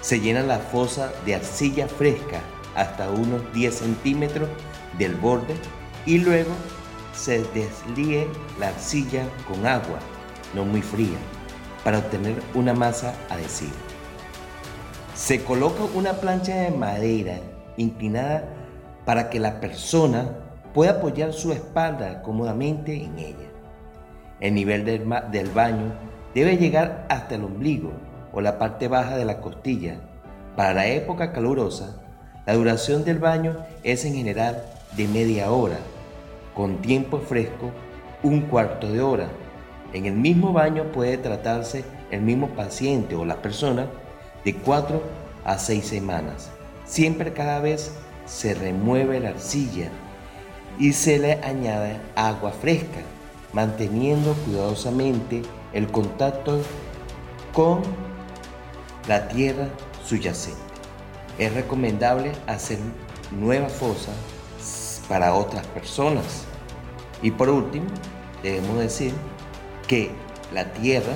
Se 0.00 0.20
llena 0.20 0.42
la 0.42 0.58
fosa 0.58 1.12
de 1.24 1.36
arcilla 1.36 1.86
fresca 1.86 2.40
hasta 2.74 3.08
unos 3.10 3.40
10 3.52 3.74
centímetros 3.74 4.48
del 4.98 5.14
borde 5.14 5.54
y 6.06 6.18
luego 6.18 6.50
se 7.14 7.42
deslíe 7.54 8.26
la 8.58 8.68
arcilla 8.68 9.24
con 9.48 9.66
agua, 9.66 9.98
no 10.54 10.64
muy 10.64 10.82
fría, 10.82 11.18
para 11.82 11.98
obtener 11.98 12.42
una 12.54 12.74
masa 12.74 13.14
adhesiva. 13.30 13.72
Se 15.14 15.44
coloca 15.44 15.84
una 15.94 16.14
plancha 16.14 16.54
de 16.54 16.70
madera 16.70 17.38
inclinada 17.76 18.44
para 19.04 19.30
que 19.30 19.38
la 19.38 19.60
persona 19.60 20.30
pueda 20.72 20.92
apoyar 20.92 21.32
su 21.32 21.52
espalda 21.52 22.22
cómodamente 22.22 23.04
en 23.04 23.18
ella. 23.18 23.48
El 24.40 24.54
nivel 24.54 24.84
del, 24.84 25.08
del 25.30 25.50
baño 25.50 25.92
debe 26.34 26.56
llegar 26.56 27.06
hasta 27.08 27.36
el 27.36 27.44
ombligo 27.44 27.92
o 28.32 28.40
la 28.40 28.58
parte 28.58 28.88
baja 28.88 29.16
de 29.16 29.24
la 29.24 29.40
costilla. 29.40 30.00
Para 30.56 30.74
la 30.74 30.86
época 30.86 31.32
calurosa, 31.32 32.00
la 32.46 32.54
duración 32.54 33.04
del 33.04 33.18
baño 33.18 33.56
es 33.84 34.04
en 34.04 34.14
general 34.14 34.64
de 34.96 35.06
media 35.08 35.50
hora, 35.50 35.78
con 36.54 36.78
tiempo 36.78 37.18
fresco 37.18 37.70
un 38.22 38.42
cuarto 38.42 38.90
de 38.90 39.02
hora. 39.02 39.28
En 39.92 40.06
el 40.06 40.14
mismo 40.14 40.52
baño 40.52 40.84
puede 40.92 41.18
tratarse 41.18 41.84
el 42.10 42.22
mismo 42.22 42.48
paciente 42.48 43.14
o 43.14 43.24
la 43.24 43.42
persona 43.42 43.86
de 44.44 44.54
cuatro 44.54 45.02
a 45.44 45.58
seis 45.58 45.86
semanas. 45.86 46.50
Siempre 46.84 47.32
cada 47.32 47.60
vez 47.60 47.92
se 48.26 48.54
remueve 48.54 49.20
la 49.20 49.30
arcilla 49.30 49.90
y 50.78 50.92
se 50.92 51.18
le 51.18 51.34
añade 51.44 52.00
agua 52.16 52.50
fresca, 52.52 53.00
manteniendo 53.52 54.34
cuidadosamente 54.44 55.42
el 55.72 55.86
contacto 55.88 56.60
con 57.52 57.82
la 59.08 59.28
tierra 59.28 59.68
subyacente. 60.04 60.60
Es 61.38 61.52
recomendable 61.52 62.32
hacer 62.46 62.78
nuevas 63.32 63.72
fosas 63.72 64.14
para 65.08 65.34
otras 65.34 65.66
personas. 65.68 66.44
Y 67.22 67.30
por 67.30 67.48
último, 67.48 67.86
debemos 68.42 68.78
decir 68.78 69.12
que 69.86 70.10
la 70.52 70.72
tierra 70.72 71.14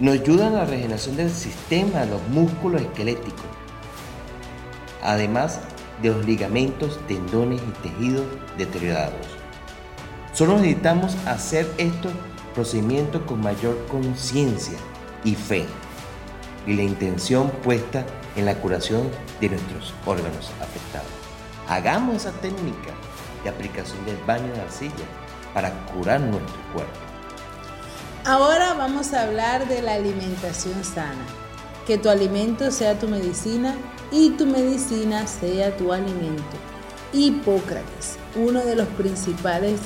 nos 0.00 0.14
ayuda 0.14 0.46
en 0.48 0.54
la 0.54 0.64
regeneración 0.64 1.16
del 1.16 1.30
sistema 1.30 2.04
los 2.04 2.22
músculos 2.28 2.82
esqueléticos, 2.82 3.44
además 5.02 5.60
de 6.02 6.10
los 6.10 6.24
ligamentos, 6.24 7.00
tendones 7.08 7.60
y 7.60 7.88
tejidos 7.88 8.26
deteriorados. 8.56 9.26
Solo 10.32 10.56
necesitamos 10.56 11.16
hacer 11.26 11.68
estos 11.78 12.12
procedimientos 12.54 13.22
con 13.22 13.40
mayor 13.40 13.86
conciencia 13.86 14.78
y 15.24 15.34
fe 15.34 15.66
y 16.66 16.74
la 16.74 16.82
intención 16.82 17.50
puesta 17.62 18.04
en 18.36 18.46
la 18.46 18.54
curación 18.54 19.10
de 19.40 19.48
nuestros 19.48 19.94
órganos 20.06 20.52
afectados. 20.60 21.08
Hagamos 21.68 22.16
esa 22.16 22.32
técnica 22.32 22.94
aplicación 23.50 24.04
del 24.06 24.16
baño 24.26 24.52
de 24.52 24.60
arcilla 24.60 24.94
para 25.54 25.72
curar 25.86 26.20
nuestro 26.20 26.56
cuerpo. 26.72 26.98
Ahora 28.24 28.74
vamos 28.74 29.14
a 29.14 29.22
hablar 29.22 29.68
de 29.68 29.82
la 29.82 29.94
alimentación 29.94 30.84
sana. 30.84 31.24
Que 31.86 31.96
tu 31.96 32.10
alimento 32.10 32.70
sea 32.70 32.98
tu 32.98 33.08
medicina 33.08 33.74
y 34.12 34.30
tu 34.30 34.44
medicina 34.44 35.26
sea 35.26 35.76
tu 35.76 35.92
alimento. 35.92 36.42
Hipócrates, 37.12 38.18
uno 38.36 38.60
de 38.60 38.76
los 38.76 38.86
principales 38.88 39.80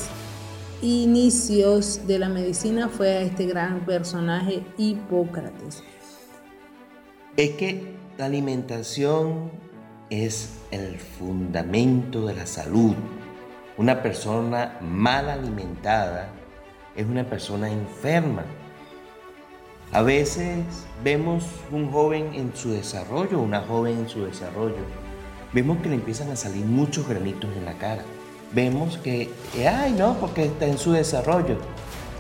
inicios 0.83 2.07
de 2.09 2.19
la 2.19 2.29
medicina 2.29 2.89
fue 2.89 3.11
a 3.11 3.21
este 3.21 3.47
gran 3.47 3.87
personaje 3.87 4.65
Hipócrates. 4.77 5.85
Es 7.37 7.51
que 7.51 7.95
la 8.19 8.27
alimentación 8.27 9.53
es 10.11 10.51
el 10.73 10.99
fundamento 10.99 12.27
de 12.27 12.35
la 12.35 12.47
salud. 12.47 12.95
Una 13.79 14.03
persona 14.03 14.77
mal 14.83 15.31
alimentada 15.31 16.29
es 16.95 17.07
una 17.07 17.25
persona 17.25 17.71
enferma. 17.71 18.45
A 19.93 20.03
veces 20.03 20.59
vemos 21.03 21.45
un 21.71 21.91
joven 21.91 22.35
en 22.35 22.55
su 22.55 22.71
desarrollo, 22.71 23.41
una 23.41 23.63
joven 23.63 24.01
en 24.01 24.09
su 24.11 24.27
desarrollo, 24.27 24.77
vemos 25.55 25.79
que 25.79 25.89
le 25.89 25.95
empiezan 25.95 26.31
a 26.31 26.37
salir 26.37 26.67
muchos 26.67 27.09
granitos 27.09 27.51
en 27.57 27.65
la 27.65 27.73
cara. 27.79 28.03
Vemos 28.53 28.99
que, 28.99 29.31
ay 29.67 29.95
no, 29.99 30.19
porque 30.19 30.45
está 30.45 30.67
en 30.67 30.77
su 30.77 30.93
desarrollo, 30.93 31.57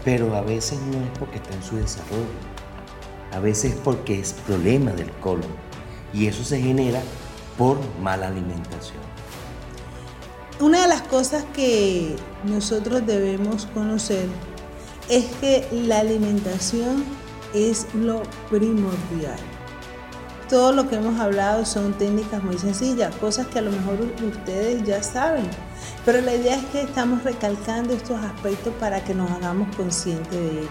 pero 0.07 0.34
a 0.34 0.40
veces 0.40 0.80
no 0.80 1.03
es 1.03 1.18
porque 1.18 1.36
está 1.36 1.53
en 1.55 1.62
su 1.62 1.76
desarrollo, 1.76 2.24
a 3.30 3.40
veces 3.40 3.72
es 3.72 3.78
porque 3.80 4.18
es 4.18 4.32
problema 4.32 4.92
del 4.92 5.11
colon 5.12 5.50
y 6.14 6.28
eso 6.28 6.44
se 6.44 6.62
genera 6.62 7.03
por 7.59 7.78
mala 8.00 8.28
alimentación. 8.28 9.03
Una 10.63 10.83
de 10.83 10.87
las 10.87 11.03
cosas 11.03 11.45
que 11.57 12.15
nosotros 12.45 13.05
debemos 13.05 13.67
conocer 13.75 14.29
es 15.09 15.25
que 15.41 15.67
la 15.73 15.99
alimentación 15.99 17.05
es 17.53 17.89
lo 17.95 18.23
primordial. 18.49 19.41
Todo 20.49 20.73
lo 20.73 20.89
que 20.89 20.95
hemos 20.95 21.19
hablado 21.19 21.67
son 21.67 21.95
técnicas 21.95 22.45
muy 22.45 22.57
sencillas, 22.59 23.13
cosas 23.17 23.49
que 23.49 23.59
a 23.59 23.63
lo 23.63 23.73
mejor 23.73 23.99
ustedes 24.25 24.85
ya 24.85 25.03
saben, 25.03 25.51
pero 26.05 26.21
la 26.21 26.37
idea 26.37 26.55
es 26.55 26.65
que 26.67 26.83
estamos 26.83 27.25
recalcando 27.25 27.93
estos 27.93 28.21
aspectos 28.21 28.73
para 28.79 29.03
que 29.03 29.15
nos 29.15 29.33
hagamos 29.33 29.75
conscientes 29.75 30.31
de 30.31 30.61
ello. 30.61 30.69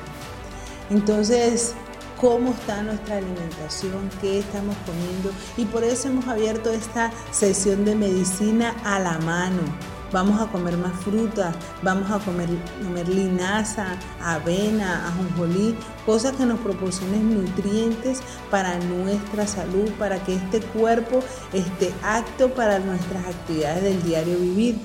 Entonces, 0.89 1.75
cómo 2.21 2.51
está 2.51 2.83
nuestra 2.83 3.17
alimentación, 3.17 4.07
qué 4.21 4.37
estamos 4.39 4.75
comiendo 4.85 5.31
y 5.57 5.65
por 5.65 5.83
eso 5.83 6.07
hemos 6.07 6.27
abierto 6.27 6.71
esta 6.71 7.11
sesión 7.31 7.83
de 7.83 7.95
medicina 7.95 8.75
a 8.85 8.99
la 8.99 9.17
mano. 9.17 9.63
Vamos 10.11 10.39
a 10.39 10.51
comer 10.51 10.77
más 10.77 10.93
frutas, 10.99 11.55
vamos 11.81 12.11
a 12.11 12.19
comer, 12.19 12.49
comer 12.83 13.07
linaza, 13.09 13.97
avena, 14.21 15.07
ajonjolí, 15.07 15.75
cosas 16.05 16.33
que 16.35 16.45
nos 16.45 16.59
proporcionen 16.59 17.33
nutrientes 17.33 18.21
para 18.51 18.77
nuestra 18.77 19.47
salud, 19.47 19.89
para 19.97 20.21
que 20.23 20.35
este 20.35 20.59
cuerpo 20.59 21.21
esté 21.53 21.91
apto 22.03 22.53
para 22.53 22.79
nuestras 22.79 23.25
actividades 23.25 23.83
del 23.83 24.03
diario 24.03 24.37
vivir. 24.37 24.79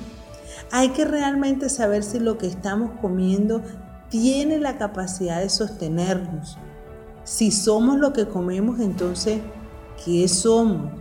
Hay 0.71 0.91
que 0.91 1.05
realmente 1.05 1.69
saber 1.69 2.03
si 2.03 2.19
lo 2.19 2.39
que 2.39 2.47
estamos 2.47 2.93
comiendo 3.01 3.63
tiene 4.09 4.59
la 4.59 4.79
capacidad 4.79 5.41
de 5.41 5.51
sostenernos. 5.51 6.57
Si 7.27 7.51
somos 7.51 7.99
lo 7.99 8.13
que 8.13 8.29
comemos, 8.29 8.79
entonces, 8.79 9.41
¿qué 10.05 10.29
somos? 10.29 10.93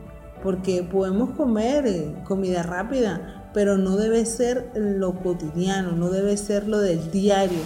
Porque 0.42 0.82
podemos 0.82 1.30
comer 1.38 1.86
eh, 1.86 2.16
comida 2.24 2.64
rápida, 2.64 3.52
pero 3.54 3.78
no 3.78 3.96
debe 3.96 4.26
ser 4.26 4.72
lo 4.74 5.14
cotidiano, 5.22 5.92
no 5.92 6.10
debe 6.10 6.36
ser 6.36 6.68
lo 6.68 6.80
del 6.80 7.12
diario. 7.12 7.60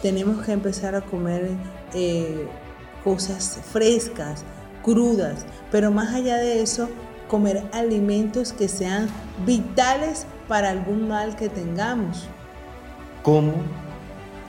Tenemos 0.00 0.42
que 0.46 0.52
empezar 0.52 0.94
a 0.94 1.02
comer 1.02 1.50
eh, 1.92 2.48
cosas 3.04 3.60
frescas, 3.70 4.44
crudas, 4.82 5.44
pero 5.70 5.90
más 5.90 6.14
allá 6.14 6.38
de 6.38 6.62
eso, 6.62 6.88
comer 7.28 7.64
alimentos 7.74 8.54
que 8.54 8.68
sean 8.68 9.08
vitales 9.44 10.26
para 10.48 10.70
algún 10.70 11.06
mal 11.06 11.36
que 11.36 11.50
tengamos. 11.50 12.26
Como 13.22 13.52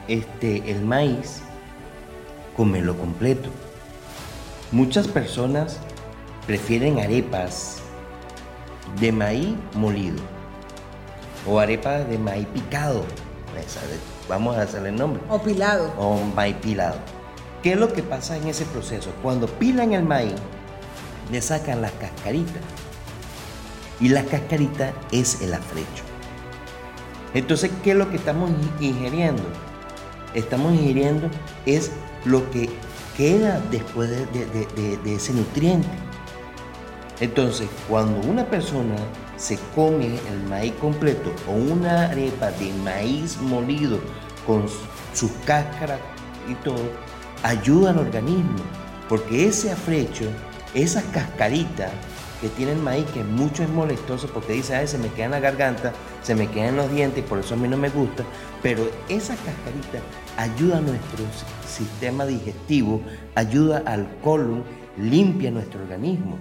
este, 0.08 0.72
el 0.72 0.86
maíz 0.86 1.42
comerlo 2.58 2.98
completo. 2.98 3.50
Muchas 4.72 5.08
personas 5.08 5.78
prefieren 6.46 7.00
arepas 7.00 7.78
de 9.00 9.12
maíz 9.12 9.56
molido 9.76 10.22
o 11.48 11.60
arepas 11.60 12.08
de 12.10 12.18
maíz 12.18 12.48
picado. 12.48 13.06
Vamos 14.28 14.58
a 14.58 14.64
hacerle 14.64 14.90
el 14.90 14.96
nombre. 14.96 15.22
O 15.30 15.42
pilado. 15.42 15.94
O 15.98 16.18
maíz 16.36 16.58
pilado. 16.58 16.98
¿Qué 17.64 17.74
es 17.74 17.80
lo 17.80 17.94
que 17.94 18.04
pasa 18.04 18.38
en 18.38 18.48
ese 18.48 18.66
proceso? 18.66 19.12
Cuando 19.24 19.48
pilan 19.48 19.94
el 19.94 20.04
maíz, 20.04 20.36
le 21.32 21.42
sacan 21.42 21.82
las 21.82 21.92
cascaritas. 21.94 22.62
Y 24.00 24.10
la 24.10 24.24
cascarita 24.24 24.94
es 25.12 25.42
el 25.42 25.54
afrecho. 25.54 26.04
Entonces, 27.34 27.72
¿qué 27.84 27.92
es 27.92 27.98
lo 27.98 28.10
que 28.10 28.18
estamos 28.18 28.52
ingiriendo? 28.80 29.44
Estamos 30.38 30.72
ingiriendo 30.74 31.32
es 31.66 31.92
lo 32.24 32.48
que 32.52 32.70
queda 33.18 33.60
después 33.72 34.08
de, 34.08 35.16
ese 35.16 35.34
nutriente. 35.34 35.88
Entonces, 37.20 37.68
cuando 37.90 38.20
una 38.30 38.46
persona 38.46 38.96
se 39.36 39.58
come 39.74 40.06
el 40.06 40.44
maíz 40.48 40.74
completo 40.74 41.34
o 41.48 41.54
una 41.54 42.04
arepa 42.04 42.52
de 42.52 42.72
maíz 42.84 43.42
molido 43.42 44.00
con 44.46 44.66
sus 45.16 45.32
cáscaras 45.44 46.00
y 46.48 46.54
todo, 46.64 46.92
ayuda 47.42 47.90
al 47.90 47.98
organismo, 47.98 48.60
porque 49.10 49.48
ese 49.48 49.72
afrecho, 49.72 50.26
esas 50.76 51.04
cascaritas 51.06 51.90
que 52.42 52.50
tiene 52.50 52.74
el 52.74 52.80
maíz, 52.80 53.06
que 53.14 53.24
mucho 53.24 53.64
es 53.64 53.70
molestoso 53.70 54.28
porque 54.34 54.54
dice, 54.54 54.76
ay, 54.76 54.88
se 54.88 54.98
me 54.98 55.10
queda 55.10 55.26
en 55.26 55.32
la 55.32 55.40
garganta, 55.40 55.94
se 56.22 56.36
me 56.36 56.50
quedan 56.50 56.76
los 56.76 56.92
dientes 56.92 57.24
por 57.24 57.40
eso 57.40 57.54
a 57.54 57.58
mí 57.58 57.68
no 57.68 57.78
me 57.78 57.90
gusta, 57.90 58.24
pero 58.62 58.90
esa 59.10 59.36
cascarita 59.36 60.00
ayuda 60.38 60.78
a 60.78 60.82
nuestro 60.82 61.26
sistema 61.68 62.26
digestivo, 62.26 63.02
ayuda 63.36 63.84
al 63.86 64.08
colon, 64.22 64.64
limpia 64.98 65.52
nuestro 65.52 65.82
organismo. 65.82 66.38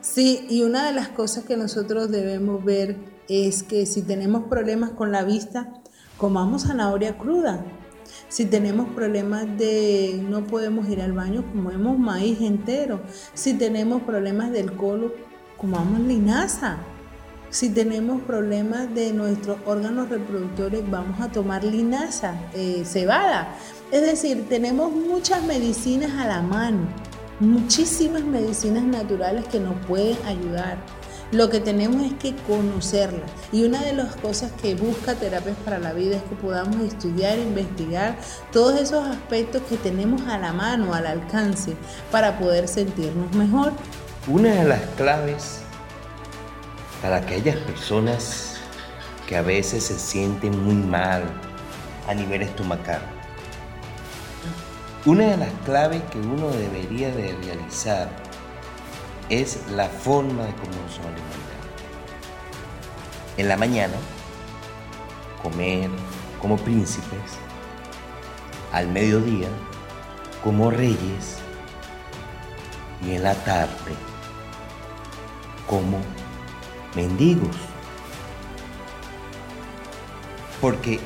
Sí, 0.00 0.46
y 0.50 0.62
una 0.62 0.86
de 0.86 0.92
las 0.92 1.08
cosas 1.08 1.44
que 1.44 1.56
nosotros 1.56 2.10
debemos 2.10 2.62
ver 2.64 2.96
es 3.28 3.62
que 3.62 3.86
si 3.86 4.02
tenemos 4.02 4.44
problemas 4.44 4.90
con 4.90 5.12
la 5.12 5.24
vista, 5.24 5.72
comamos 6.18 6.66
zanahoria 6.66 7.16
cruda. 7.16 7.64
Si 8.28 8.46
tenemos 8.46 8.88
problemas 8.90 9.46
de 9.58 10.22
no 10.28 10.46
podemos 10.46 10.88
ir 10.88 11.00
al 11.00 11.12
baño, 11.12 11.44
comemos 11.52 11.98
maíz 11.98 12.40
entero. 12.40 13.00
Si 13.34 13.54
tenemos 13.54 14.02
problemas 14.02 14.50
del 14.52 14.72
colon, 14.72 15.12
comamos 15.56 16.00
linaza. 16.00 16.78
Si 17.50 17.68
tenemos 17.68 18.20
problemas 18.22 18.92
de 18.94 19.12
nuestros 19.12 19.58
órganos 19.64 20.08
reproductores, 20.08 20.82
vamos 20.90 21.20
a 21.20 21.30
tomar 21.30 21.62
linaza, 21.62 22.34
eh, 22.52 22.82
cebada. 22.84 23.54
Es 23.92 24.02
decir, 24.02 24.48
tenemos 24.48 24.90
muchas 24.90 25.44
medicinas 25.44 26.10
a 26.18 26.26
la 26.26 26.42
mano, 26.42 26.80
muchísimas 27.38 28.24
medicinas 28.24 28.82
naturales 28.82 29.46
que 29.46 29.60
nos 29.60 29.76
pueden 29.86 30.16
ayudar. 30.26 30.78
Lo 31.32 31.50
que 31.50 31.60
tenemos 31.60 32.02
es 32.02 32.12
que 32.14 32.34
conocerlas. 32.46 33.30
Y 33.50 33.64
una 33.64 33.82
de 33.82 33.92
las 33.92 34.14
cosas 34.16 34.52
que 34.52 34.74
busca 34.74 35.14
Terapias 35.14 35.56
para 35.64 35.78
la 35.78 35.92
Vida 35.92 36.16
es 36.16 36.22
que 36.22 36.36
podamos 36.36 36.80
estudiar, 36.80 37.38
investigar 37.38 38.16
todos 38.52 38.80
esos 38.80 39.06
aspectos 39.06 39.62
que 39.68 39.76
tenemos 39.76 40.22
a 40.28 40.38
la 40.38 40.52
mano, 40.52 40.94
al 40.94 41.06
alcance, 41.06 41.76
para 42.10 42.38
poder 42.38 42.68
sentirnos 42.68 43.34
mejor. 43.34 43.72
Una 44.28 44.54
de 44.54 44.64
las 44.64 44.80
claves 44.96 45.60
para 47.02 47.16
aquellas 47.16 47.56
personas 47.56 48.56
que 49.26 49.36
a 49.36 49.42
veces 49.42 49.84
se 49.84 49.98
sienten 49.98 50.62
muy 50.64 50.74
mal 50.74 51.22
a 52.08 52.14
nivel 52.14 52.42
estomacal. 52.42 53.00
Una 55.06 55.24
de 55.32 55.36
las 55.36 55.52
claves 55.66 56.02
que 56.10 56.18
uno 56.18 56.48
debería 56.48 57.08
de 57.08 57.34
realizar 57.44 58.08
es 59.28 59.60
la 59.70 59.88
forma 59.88 60.44
de 60.44 60.52
cómo 60.52 60.88
se 60.88 61.00
alimenta. 61.00 61.54
En 63.36 63.48
la 63.48 63.56
mañana, 63.56 63.94
comer 65.42 65.90
como 66.40 66.56
príncipes. 66.56 67.38
Al 68.72 68.88
mediodía, 68.88 69.48
como 70.42 70.70
reyes. 70.70 71.38
Y 73.02 73.14
en 73.14 73.22
la 73.22 73.34
tarde, 73.34 73.94
como 75.66 75.98
mendigos. 76.94 77.56
Porque 80.60 81.00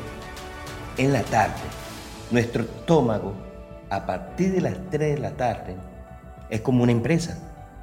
en 0.97 1.13
la 1.13 1.23
tarde, 1.23 1.55
nuestro 2.31 2.63
estómago, 2.63 3.35
a 3.91 4.05
partir 4.05 4.53
de 4.53 4.61
las 4.61 4.75
3 4.91 5.17
de 5.17 5.19
la 5.19 5.31
tarde, 5.31 5.77
es 6.51 6.61
como 6.61 6.83
una 6.83 6.93
empresa, 6.93 7.39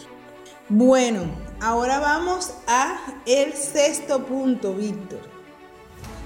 Bueno, 0.69 1.50
ahora 1.61 1.99
vamos 2.01 2.53
a 2.67 2.99
el 3.27 3.53
sexto 3.55 4.25
punto, 4.25 4.75
Víctor. 4.75 5.21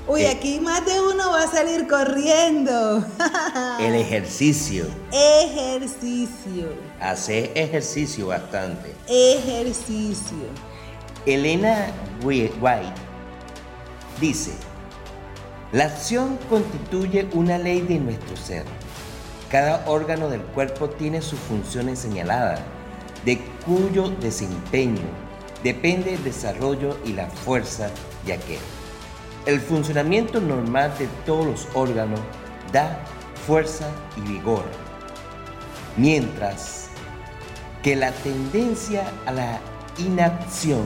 Uy, 0.06 0.22
eh. 0.22 0.28
aquí 0.28 0.60
más 0.60 0.84
de 0.84 1.00
uno 1.00 1.30
va 1.30 1.44
a 1.44 1.50
salir 1.50 1.88
corriendo. 1.88 3.04
el 3.80 3.94
ejercicio. 3.94 4.86
Ejercicio. 5.12 6.74
Hace 7.00 7.50
ejercicio 7.54 8.28
bastante. 8.28 8.94
Ejercicio. 9.08 10.36
Elena 11.26 11.86
White 12.22 12.92
dice, 14.20 14.52
la 15.72 15.86
acción 15.86 16.38
constituye 16.50 17.28
una 17.32 17.56
ley 17.56 17.80
de 17.80 17.98
nuestro 17.98 18.36
ser. 18.36 18.64
Cada 19.50 19.84
órgano 19.86 20.28
del 20.28 20.42
cuerpo 20.42 20.90
tiene 20.90 21.22
sus 21.22 21.38
funciones 21.38 21.98
señaladas 21.98 22.60
de 23.24 23.40
cuyo 23.64 24.10
desempeño 24.10 25.23
depende 25.64 26.14
el 26.14 26.22
desarrollo 26.22 26.96
y 27.04 27.14
la 27.14 27.26
fuerza 27.26 27.90
de 28.26 28.34
aquel. 28.34 28.60
El 29.46 29.60
funcionamiento 29.60 30.40
normal 30.40 30.92
de 30.98 31.08
todos 31.26 31.46
los 31.46 31.68
órganos 31.74 32.20
da 32.72 33.00
fuerza 33.46 33.90
y 34.16 34.20
vigor, 34.20 34.64
mientras 35.96 36.88
que 37.82 37.96
la 37.96 38.12
tendencia 38.12 39.10
a 39.26 39.32
la 39.32 39.60
inacción 39.98 40.84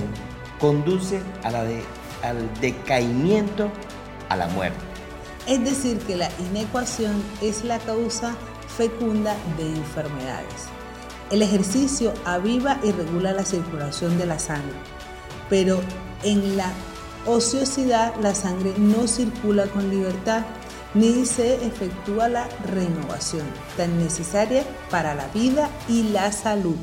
conduce 0.59 1.21
a 1.43 1.51
la 1.51 1.65
al 2.23 2.53
decaimiento, 2.61 3.71
a 4.29 4.37
la 4.37 4.49
muerte. 4.49 4.79
Es 5.47 5.63
decir, 5.63 5.99
que 6.01 6.17
la 6.17 6.29
inecuación 6.51 7.23
es 7.41 7.65
la 7.65 7.79
causa 7.79 8.35
fecunda 8.77 9.37
de 9.57 9.69
enfermedades. 9.69 10.78
El 11.31 11.43
ejercicio 11.43 12.13
aviva 12.25 12.81
y 12.83 12.91
regula 12.91 13.33
la 13.33 13.45
circulación 13.45 14.17
de 14.17 14.27
la 14.27 14.39
sangre, 14.39 14.79
pero 15.51 15.81
en 16.25 16.57
la 16.57 16.73
ociosidad 17.27 18.15
la 18.23 18.35
sangre 18.35 18.73
no 18.79 19.07
circula 19.07 19.67
con 19.67 19.91
libertad 19.91 20.45
ni 20.95 21.27
se 21.27 21.57
efectúa 21.67 22.29
la 22.29 22.49
renovación 22.73 23.47
tan 23.77 23.99
necesaria 23.99 24.65
para 24.91 25.15
la 25.15 25.29
vida 25.29 25.69
y 25.87 26.05
la 26.05 26.33
salud. 26.33 26.77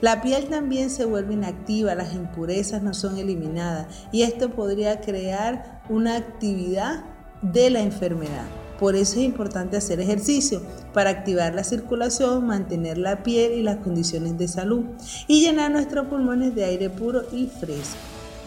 La 0.00 0.22
piel 0.22 0.46
también 0.46 0.90
se 0.90 1.04
vuelve 1.04 1.34
inactiva, 1.34 1.96
las 1.96 2.14
impurezas 2.14 2.82
no 2.82 2.94
son 2.94 3.18
eliminadas 3.18 3.88
y 4.12 4.22
esto 4.22 4.50
podría 4.50 5.00
crear 5.00 5.82
una 5.88 6.16
actividad 6.16 7.04
de 7.42 7.70
la 7.70 7.80
enfermedad. 7.80 8.61
Por 8.82 8.96
eso 8.96 9.20
es 9.20 9.26
importante 9.26 9.76
hacer 9.76 10.00
ejercicio 10.00 10.60
para 10.92 11.10
activar 11.10 11.54
la 11.54 11.62
circulación, 11.62 12.48
mantener 12.48 12.98
la 12.98 13.22
piel 13.22 13.52
y 13.52 13.62
las 13.62 13.76
condiciones 13.76 14.36
de 14.38 14.48
salud 14.48 14.86
y 15.28 15.40
llenar 15.40 15.70
nuestros 15.70 16.08
pulmones 16.08 16.56
de 16.56 16.64
aire 16.64 16.90
puro 16.90 17.22
y 17.30 17.46
fresco. 17.46 17.94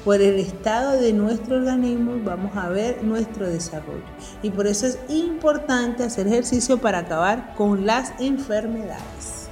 Por 0.03 0.19
el 0.21 0.37
estado 0.37 0.99
de 0.99 1.13
nuestro 1.13 1.55
organismo 1.55 2.19
vamos 2.21 2.51
a 2.57 2.67
ver 2.67 3.01
nuestro 3.01 3.47
desarrollo 3.47 4.03
y 4.43 4.49
por 4.49 4.67
eso 4.67 4.87
es 4.87 4.99
importante 5.07 6.03
hacer 6.03 6.27
ejercicio 6.27 6.79
para 6.79 6.97
acabar 6.97 7.55
con 7.55 7.85
las 7.85 8.11
enfermedades. 8.19 9.47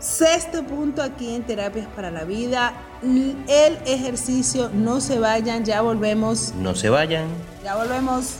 Sexto 0.00 0.64
punto 0.64 1.02
aquí 1.02 1.36
en 1.36 1.44
Terapias 1.44 1.86
para 1.94 2.10
la 2.10 2.24
Vida, 2.24 2.72
el 3.00 3.78
ejercicio, 3.86 4.70
no 4.74 5.00
se 5.00 5.20
vayan, 5.20 5.64
ya 5.64 5.82
volvemos. 5.82 6.52
No 6.58 6.74
se 6.74 6.90
vayan. 6.90 7.28
Ya 7.62 7.76
volvemos. 7.76 8.38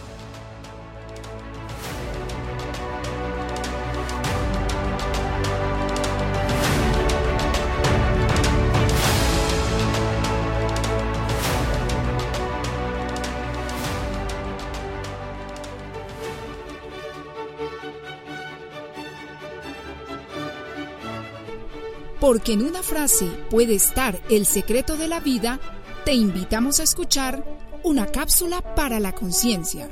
Porque 22.33 22.55
en 22.55 22.63
una 22.63 22.83
frase 22.83 23.27
puede 23.51 23.75
estar 23.75 24.19
el 24.31 24.47
secreto 24.47 24.97
de 24.97 25.07
la 25.07 25.21
vida, 25.21 25.61
te 26.07 26.15
invitamos 26.15 26.81
a 26.81 26.83
escuchar 26.83 27.45
una 27.85 28.07
cápsula 28.07 28.75
para 28.75 28.99
la 29.01 29.13
conciencia. 29.13 29.91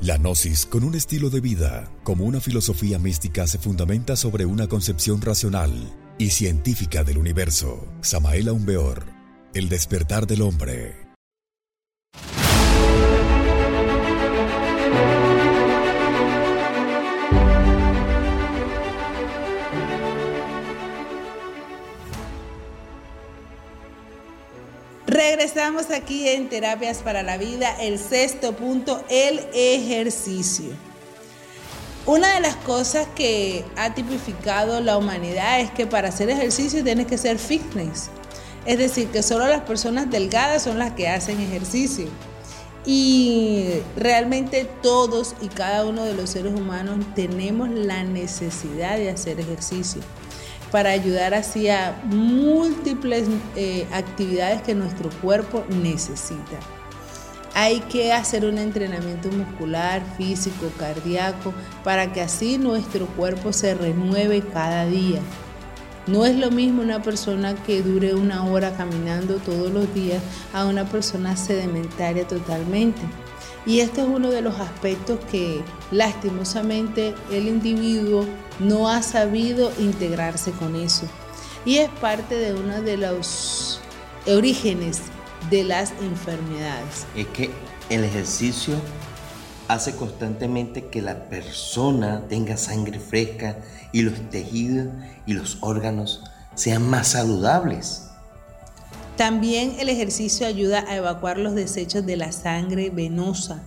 La 0.00 0.18
gnosis, 0.18 0.66
con 0.66 0.84
un 0.84 0.94
estilo 0.94 1.30
de 1.30 1.40
vida, 1.40 1.90
como 2.02 2.26
una 2.26 2.42
filosofía 2.42 2.98
mística, 2.98 3.46
se 3.46 3.56
fundamenta 3.56 4.16
sobre 4.16 4.44
una 4.44 4.68
concepción 4.68 5.22
racional 5.22 5.72
y 6.18 6.28
científica 6.28 7.04
del 7.04 7.16
universo. 7.16 7.88
Samael 8.02 8.48
Aumbeor, 8.48 9.06
El 9.54 9.70
despertar 9.70 10.26
del 10.26 10.42
hombre. 10.42 11.05
Regresamos 25.06 25.90
aquí 25.92 26.28
en 26.28 26.48
Terapias 26.48 26.98
para 26.98 27.22
la 27.22 27.36
Vida, 27.36 27.76
el 27.80 27.96
sexto 27.96 28.56
punto, 28.56 29.04
el 29.08 29.38
ejercicio. 29.54 30.72
Una 32.06 32.34
de 32.34 32.40
las 32.40 32.56
cosas 32.56 33.06
que 33.14 33.64
ha 33.76 33.94
tipificado 33.94 34.80
la 34.80 34.98
humanidad 34.98 35.60
es 35.60 35.70
que 35.70 35.86
para 35.86 36.08
hacer 36.08 36.28
ejercicio 36.28 36.82
tienes 36.82 37.06
que 37.06 37.18
ser 37.18 37.38
fitness. 37.38 38.10
Es 38.64 38.78
decir, 38.78 39.06
que 39.08 39.22
solo 39.22 39.46
las 39.46 39.60
personas 39.60 40.10
delgadas 40.10 40.64
son 40.64 40.80
las 40.80 40.92
que 40.94 41.08
hacen 41.08 41.40
ejercicio. 41.40 42.08
Y 42.84 43.74
realmente 43.96 44.68
todos 44.82 45.36
y 45.40 45.46
cada 45.46 45.86
uno 45.86 46.02
de 46.02 46.14
los 46.14 46.30
seres 46.30 46.52
humanos 46.52 47.04
tenemos 47.14 47.68
la 47.68 48.02
necesidad 48.02 48.96
de 48.96 49.10
hacer 49.10 49.38
ejercicio 49.38 50.02
para 50.70 50.90
ayudar 50.90 51.34
así 51.34 51.68
a 51.68 52.00
múltiples 52.04 53.28
eh, 53.54 53.86
actividades 53.92 54.62
que 54.62 54.74
nuestro 54.74 55.10
cuerpo 55.22 55.64
necesita. 55.68 56.58
Hay 57.54 57.80
que 57.80 58.12
hacer 58.12 58.44
un 58.44 58.58
entrenamiento 58.58 59.30
muscular, 59.30 60.02
físico, 60.18 60.70
cardíaco, 60.78 61.54
para 61.84 62.12
que 62.12 62.20
así 62.20 62.58
nuestro 62.58 63.06
cuerpo 63.06 63.52
se 63.52 63.74
renueve 63.74 64.42
cada 64.42 64.84
día. 64.84 65.20
No 66.06 66.24
es 66.24 66.36
lo 66.36 66.50
mismo 66.50 66.82
una 66.82 67.02
persona 67.02 67.54
que 67.54 67.82
dure 67.82 68.14
una 68.14 68.44
hora 68.44 68.76
caminando 68.76 69.36
todos 69.36 69.72
los 69.72 69.92
días 69.94 70.22
a 70.52 70.66
una 70.66 70.84
persona 70.84 71.36
sedimentaria 71.36 72.28
totalmente. 72.28 73.00
Y 73.64 73.80
este 73.80 74.02
es 74.02 74.06
uno 74.06 74.30
de 74.30 74.42
los 74.42 74.60
aspectos 74.60 75.18
que 75.30 75.62
lastimosamente 75.90 77.14
el 77.32 77.48
individuo 77.48 78.24
no 78.58 78.88
ha 78.88 79.02
sabido 79.02 79.72
integrarse 79.78 80.52
con 80.52 80.76
eso. 80.76 81.06
Y 81.64 81.78
es 81.78 81.90
parte 82.00 82.36
de 82.36 82.54
uno 82.54 82.82
de 82.82 82.96
los 82.96 83.80
orígenes 84.26 85.02
de 85.50 85.64
las 85.64 85.92
enfermedades. 86.00 87.06
Es 87.16 87.26
que 87.28 87.50
el 87.90 88.04
ejercicio 88.04 88.74
hace 89.68 89.96
constantemente 89.96 90.86
que 90.86 91.02
la 91.02 91.28
persona 91.28 92.22
tenga 92.28 92.56
sangre 92.56 93.00
fresca 93.00 93.58
y 93.92 94.02
los 94.02 94.14
tejidos 94.30 94.88
y 95.26 95.32
los 95.32 95.58
órganos 95.60 96.22
sean 96.54 96.88
más 96.88 97.08
saludables. 97.08 98.04
También 99.16 99.76
el 99.78 99.88
ejercicio 99.88 100.46
ayuda 100.46 100.84
a 100.88 100.96
evacuar 100.96 101.38
los 101.38 101.54
desechos 101.54 102.04
de 102.04 102.16
la 102.16 102.32
sangre 102.32 102.90
venosa 102.90 103.62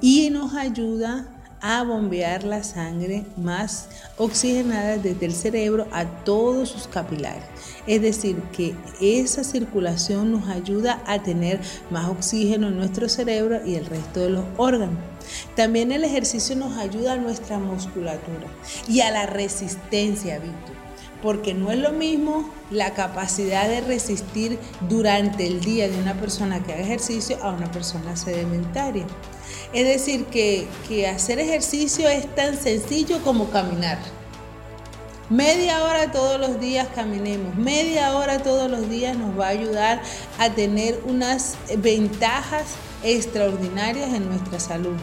y 0.00 0.28
nos 0.30 0.54
ayuda 0.54 1.28
a 1.60 1.82
bombear 1.82 2.44
la 2.44 2.62
sangre 2.62 3.24
más 3.36 3.88
oxigenada 4.16 4.98
desde 4.98 5.26
el 5.26 5.32
cerebro 5.32 5.86
a 5.92 6.04
todos 6.04 6.70
sus 6.70 6.86
capilares. 6.86 7.44
Es 7.86 8.02
decir, 8.02 8.36
que 8.52 8.74
esa 9.00 9.44
circulación 9.44 10.32
nos 10.32 10.48
ayuda 10.48 11.02
a 11.06 11.22
tener 11.22 11.60
más 11.90 12.08
oxígeno 12.08 12.68
en 12.68 12.76
nuestro 12.76 13.08
cerebro 13.08 13.64
y 13.64 13.74
el 13.74 13.86
resto 13.86 14.20
de 14.20 14.30
los 14.30 14.44
órganos. 14.56 14.98
También 15.56 15.92
el 15.92 16.04
ejercicio 16.04 16.56
nos 16.56 16.76
ayuda 16.78 17.14
a 17.14 17.16
nuestra 17.16 17.58
musculatura 17.58 18.46
y 18.88 19.00
a 19.00 19.10
la 19.10 19.26
resistencia, 19.26 20.38
Víctor 20.38 20.78
porque 21.22 21.54
no 21.54 21.70
es 21.70 21.78
lo 21.78 21.92
mismo 21.92 22.48
la 22.70 22.94
capacidad 22.94 23.68
de 23.68 23.80
resistir 23.80 24.58
durante 24.88 25.46
el 25.46 25.60
día 25.60 25.88
de 25.88 25.98
una 25.98 26.14
persona 26.14 26.62
que 26.62 26.72
haga 26.72 26.82
ejercicio 26.82 27.42
a 27.42 27.52
una 27.52 27.70
persona 27.70 28.14
sedimentaria. 28.16 29.06
Es 29.72 29.86
decir, 29.86 30.24
que, 30.26 30.66
hacer 31.06 31.38
ejercicio 31.38 32.08
es 32.08 32.34
tan 32.34 32.56
sencillo 32.56 33.22
como 33.22 33.50
caminar. 33.50 33.98
Media 35.28 35.84
hora 35.84 36.10
todos 36.10 36.40
los 36.40 36.58
días 36.58 36.88
caminemos, 36.94 37.54
media 37.54 38.16
hora 38.16 38.42
todos 38.42 38.70
los 38.70 38.88
días 38.88 39.14
nos 39.14 39.38
va 39.38 39.48
a 39.48 39.50
ayudar 39.50 40.00
a 40.38 40.48
tener 40.48 40.98
unas 41.04 41.58
ventajas 41.76 42.64
extraordinarias 43.02 44.14
en 44.14 44.26
nuestra 44.26 44.58
salud. 44.58 44.96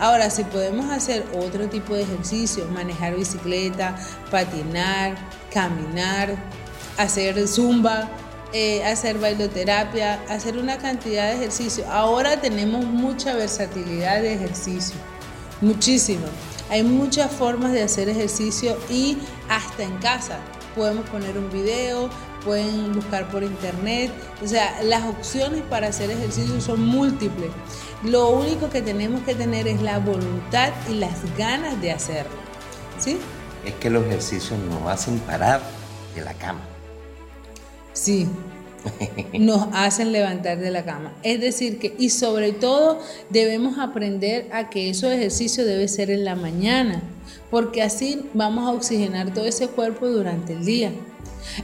Ahora, 0.00 0.30
si 0.30 0.44
podemos 0.44 0.90
hacer 0.90 1.26
otro 1.34 1.68
tipo 1.68 1.94
de 1.94 2.04
ejercicio, 2.04 2.66
manejar 2.68 3.16
bicicleta, 3.16 3.96
patinar, 4.30 5.14
caminar, 5.52 6.36
hacer 6.96 7.46
zumba, 7.46 8.08
eh, 8.58 8.82
hacer 8.86 9.18
bailoterapia, 9.18 10.18
hacer 10.30 10.56
una 10.56 10.78
cantidad 10.78 11.28
de 11.28 11.36
ejercicio. 11.36 11.84
Ahora 11.90 12.40
tenemos 12.40 12.86
mucha 12.86 13.34
versatilidad 13.34 14.22
de 14.22 14.32
ejercicio, 14.32 14.96
muchísimo. 15.60 16.24
Hay 16.70 16.82
muchas 16.82 17.30
formas 17.30 17.72
de 17.72 17.82
hacer 17.82 18.08
ejercicio 18.08 18.78
y 18.88 19.18
hasta 19.50 19.82
en 19.82 19.98
casa. 19.98 20.38
Podemos 20.74 21.06
poner 21.10 21.36
un 21.36 21.50
video, 21.50 22.08
pueden 22.46 22.94
buscar 22.94 23.28
por 23.28 23.42
internet. 23.42 24.10
O 24.42 24.48
sea, 24.48 24.82
las 24.82 25.04
opciones 25.04 25.60
para 25.68 25.88
hacer 25.88 26.10
ejercicio 26.10 26.58
son 26.62 26.80
múltiples. 26.80 27.50
Lo 28.04 28.30
único 28.30 28.70
que 28.70 28.80
tenemos 28.80 29.20
que 29.24 29.34
tener 29.34 29.68
es 29.68 29.82
la 29.82 29.98
voluntad 29.98 30.72
y 30.88 30.94
las 30.94 31.12
ganas 31.36 31.78
de 31.82 31.92
hacerlo. 31.92 32.38
¿Sí? 32.98 33.18
Es 33.66 33.74
que 33.74 33.90
los 33.90 34.06
ejercicios 34.06 34.58
nos 34.60 34.88
hacen 34.88 35.18
parar 35.18 35.60
de 36.14 36.22
la 36.22 36.32
cama. 36.32 36.60
Sí, 37.96 38.26
nos 39.38 39.68
hacen 39.72 40.12
levantar 40.12 40.58
de 40.58 40.70
la 40.70 40.84
cama. 40.84 41.14
Es 41.22 41.40
decir, 41.40 41.78
que, 41.78 41.94
y 41.98 42.10
sobre 42.10 42.52
todo 42.52 43.00
debemos 43.30 43.78
aprender 43.78 44.48
a 44.52 44.68
que 44.68 44.90
esos 44.90 45.10
ejercicios 45.10 45.66
debe 45.66 45.88
ser 45.88 46.10
en 46.10 46.24
la 46.24 46.36
mañana, 46.36 47.02
porque 47.50 47.82
así 47.82 48.28
vamos 48.34 48.68
a 48.68 48.72
oxigenar 48.72 49.32
todo 49.32 49.46
ese 49.46 49.68
cuerpo 49.68 50.06
durante 50.08 50.52
el 50.52 50.66
día. 50.66 50.92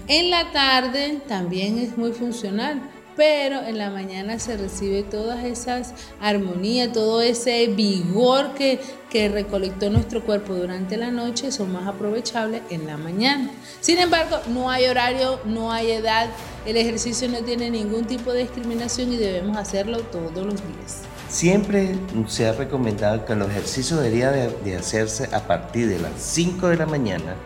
En 0.08 0.30
la 0.30 0.52
tarde 0.52 1.20
también 1.28 1.78
es 1.78 1.98
muy 1.98 2.12
funcional, 2.12 2.80
pero 3.16 3.62
en 3.62 3.78
la 3.78 3.90
mañana 3.90 4.38
se 4.38 4.56
recibe 4.56 5.02
todas 5.02 5.44
esas 5.44 5.94
armonías, 6.20 6.92
todo 6.92 7.20
ese 7.20 7.66
vigor 7.68 8.54
que, 8.54 8.80
que 9.10 9.28
recolectó 9.28 9.90
nuestro 9.90 10.22
cuerpo 10.22 10.54
durante 10.54 10.96
la 10.96 11.10
noche, 11.10 11.52
son 11.52 11.72
más 11.72 11.86
aprovechables 11.86 12.62
en 12.70 12.86
la 12.86 12.96
mañana. 12.96 13.50
Sin 13.80 13.98
embargo, 13.98 14.38
no 14.48 14.70
hay 14.70 14.86
horario, 14.86 15.40
no 15.44 15.72
hay 15.72 15.92
edad, 15.92 16.28
el 16.66 16.76
ejercicio 16.76 17.28
no 17.28 17.38
tiene 17.40 17.70
ningún 17.70 18.04
tipo 18.04 18.32
de 18.32 18.40
discriminación 18.40 19.12
y 19.12 19.16
debemos 19.16 19.56
hacerlo 19.56 20.00
todos 20.00 20.46
los 20.46 20.54
días. 20.54 21.02
Siempre 21.28 21.96
se 22.28 22.46
ha 22.46 22.52
recomendado 22.52 23.24
que 23.24 23.34
los 23.34 23.48
ejercicios 23.48 24.00
deberían 24.00 24.34
de, 24.62 24.76
hacerse 24.76 25.34
a 25.34 25.40
partir 25.40 25.88
de 25.88 25.98
las 25.98 26.12
5 26.18 26.68
de 26.68 26.76
la 26.76 26.86
mañana 26.86 27.36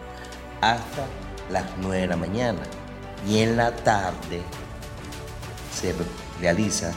hasta 0.60 1.06
las 1.50 1.64
9 1.80 2.00
de 2.00 2.06
la 2.08 2.16
mañana 2.16 2.62
y 3.28 3.38
en 3.38 3.56
la 3.56 3.74
tarde 3.76 4.42
se 5.76 5.94
realiza 6.40 6.92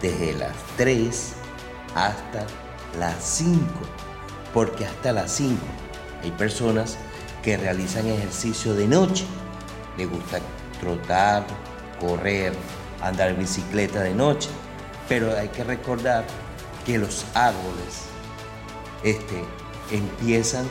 desde 0.00 0.32
las 0.34 0.56
3 0.76 1.32
hasta 1.94 2.46
las 2.98 3.22
5, 3.22 3.60
porque 4.54 4.86
hasta 4.86 5.12
las 5.12 5.30
5 5.32 5.56
hay 6.22 6.30
personas 6.32 6.96
que 7.42 7.56
realizan 7.56 8.06
ejercicio 8.06 8.74
de 8.74 8.86
noche. 8.86 9.24
Les 9.98 10.08
gusta 10.10 10.38
trotar, 10.80 11.44
correr, 12.00 12.54
andar 13.02 13.30
en 13.30 13.38
bicicleta 13.38 14.00
de 14.00 14.14
noche, 14.14 14.48
pero 15.08 15.36
hay 15.36 15.48
que 15.48 15.64
recordar 15.64 16.24
que 16.86 16.98
los 16.98 17.24
árboles 17.34 18.06
este, 19.02 19.44
empiezan, 19.90 20.66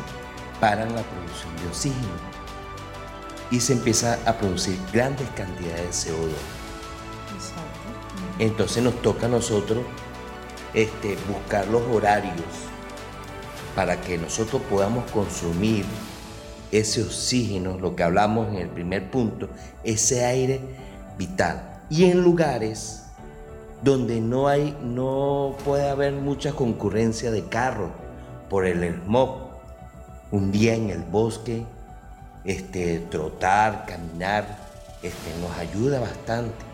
paran 0.60 0.96
la 0.96 1.04
producción 1.04 1.56
de 1.58 1.68
oxígeno 1.68 2.32
y 3.52 3.60
se 3.60 3.74
empieza 3.74 4.18
a 4.26 4.34
producir 4.34 4.80
grandes 4.92 5.30
cantidades 5.32 6.06
de 6.06 6.12
CO2. 6.12 6.61
Entonces 8.42 8.82
nos 8.82 9.00
toca 9.04 9.28
a 9.28 9.30
nosotros 9.30 9.86
este, 10.74 11.16
buscar 11.28 11.68
los 11.68 11.84
horarios 11.84 12.48
para 13.76 14.02
que 14.02 14.18
nosotros 14.18 14.64
podamos 14.68 15.10
consumir 15.12 15.86
ese 16.72 17.04
oxígeno, 17.04 17.78
lo 17.78 17.96
que 17.96 18.02
hablamos 18.02 18.48
en 18.48 18.56
el 18.56 18.68
primer 18.68 19.12
punto, 19.12 19.48
ese 19.84 20.26
aire 20.26 20.60
vital. 21.20 21.84
Y 21.92 22.06
en 22.06 22.24
lugares 22.24 23.04
donde 23.84 24.20
no 24.20 24.48
hay, 24.48 24.76
no 24.82 25.56
puede 25.64 25.88
haber 25.88 26.14
mucha 26.14 26.54
concurrencia 26.54 27.30
de 27.30 27.46
carros 27.46 27.92
por 28.50 28.66
el 28.66 28.84
smog. 29.04 29.52
Un 30.32 30.52
día 30.52 30.74
en 30.74 30.90
el 30.90 31.04
bosque, 31.04 31.64
este, 32.44 33.02
trotar, 33.12 33.86
caminar, 33.86 34.58
este, 35.04 35.30
nos 35.40 35.56
ayuda 35.60 36.00
bastante. 36.00 36.71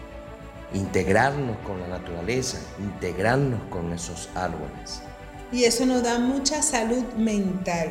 Integrarnos 0.74 1.58
con 1.66 1.80
la 1.80 1.88
naturaleza, 1.88 2.58
integrarnos 2.80 3.62
con 3.70 3.94
esos 3.94 4.30
árboles. 4.36 5.02
Y 5.52 5.64
eso 5.64 5.86
nos 5.86 6.04
da 6.04 6.20
mucha 6.20 6.62
salud 6.62 7.04
mental, 7.18 7.90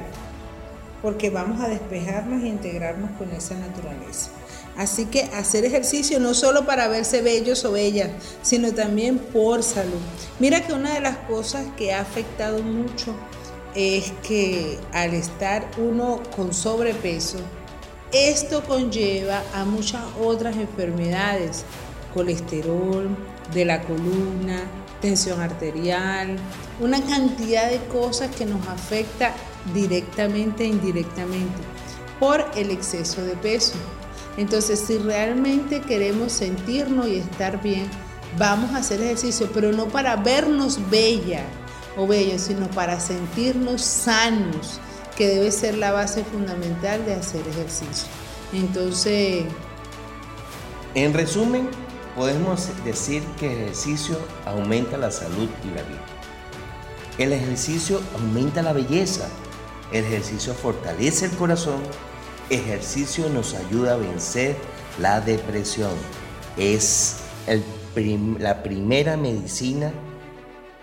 porque 1.01 1.31
vamos 1.31 1.61
a 1.61 1.69
despejarnos 1.69 2.43
e 2.43 2.49
integrarnos 2.49 3.11
con 3.13 3.31
esa 3.31 3.55
naturaleza. 3.55 4.31
Así 4.77 5.07
que 5.07 5.23
hacer 5.23 5.65
ejercicio 5.65 6.21
no 6.21 6.35
solo 6.35 6.67
para 6.67 6.87
verse 6.89 7.23
bellos 7.23 7.65
o 7.65 7.73
bellas, 7.73 8.11
sino 8.43 8.73
también 8.75 9.19
por 9.19 9.63
salud. 9.63 10.01
Mira 10.39 10.67
que 10.67 10.75
una 10.75 10.93
de 10.93 11.01
las 11.01 11.17
cosas 11.17 11.65
que 11.79 11.95
ha 11.95 12.03
afectado 12.03 12.63
mucho 12.63 13.15
es 13.75 14.13
que 14.23 14.79
al 14.93 15.15
estar 15.15 15.67
uno 15.79 16.21
con 16.35 16.53
sobrepeso, 16.53 17.39
esto 18.13 18.63
conlleva 18.65 19.43
a 19.55 19.65
muchas 19.65 20.03
otras 20.21 20.57
enfermedades, 20.57 21.65
colesterol 22.17 23.09
de 23.53 23.65
la 23.67 23.83
columna, 23.83 24.63
tensión 25.03 25.41
arterial, 25.41 26.37
una 26.81 27.01
cantidad 27.05 27.71
de 27.71 27.79
cosas 27.87 28.35
que 28.35 28.47
nos 28.47 28.67
afecta 28.67 29.35
directamente 29.75 30.65
e 30.65 30.69
indirectamente 30.69 31.61
por 32.19 32.45
el 32.57 32.71
exceso 32.71 33.23
de 33.23 33.37
peso. 33.37 33.75
Entonces, 34.39 34.81
si 34.81 34.97
realmente 34.97 35.83
queremos 35.83 36.33
sentirnos 36.33 37.07
y 37.07 37.17
estar 37.17 37.63
bien, 37.63 37.87
vamos 38.39 38.73
a 38.73 38.79
hacer 38.79 39.01
ejercicio, 39.03 39.51
pero 39.53 39.73
no 39.73 39.89
para 39.89 40.17
vernos 40.17 40.79
bella 40.91 41.45
o 41.99 42.07
bellos, 42.07 42.43
sino 42.43 42.67
para 42.71 42.99
sentirnos 42.99 43.83
sanos, 43.83 44.81
que 45.17 45.29
debe 45.29 45.51
ser 45.51 45.77
la 45.79 45.93
base 45.93 46.25
fundamental 46.25 47.05
de 47.05 47.15
hacer 47.15 47.43
ejercicio. 47.49 48.09
Entonces... 48.53 49.45
En 50.95 51.13
resumen, 51.13 51.69
podemos 52.17 52.69
decir 52.85 53.23
que 53.39 53.53
el 53.53 53.63
ejercicio 53.63 54.19
aumenta 54.45 54.97
la 54.97 55.11
salud 55.11 55.49
y 55.65 55.69
la 55.69 55.83
vida. 55.83 56.05
El 57.19 57.33
ejercicio 57.33 58.01
aumenta 58.15 58.63
la 58.63 58.73
belleza. 58.73 59.29
El 59.93 60.05
ejercicio 60.05 60.55
fortalece 60.55 61.27
el 61.27 61.33
corazón 61.33 61.81
ejercicio 62.51 63.29
nos 63.29 63.55
ayuda 63.55 63.95
a 63.95 63.97
vencer 63.97 64.57
la 65.01 65.21
depresión. 65.21 65.93
Es 66.57 67.19
la 68.39 68.63
primera 68.63 69.17
medicina 69.17 69.93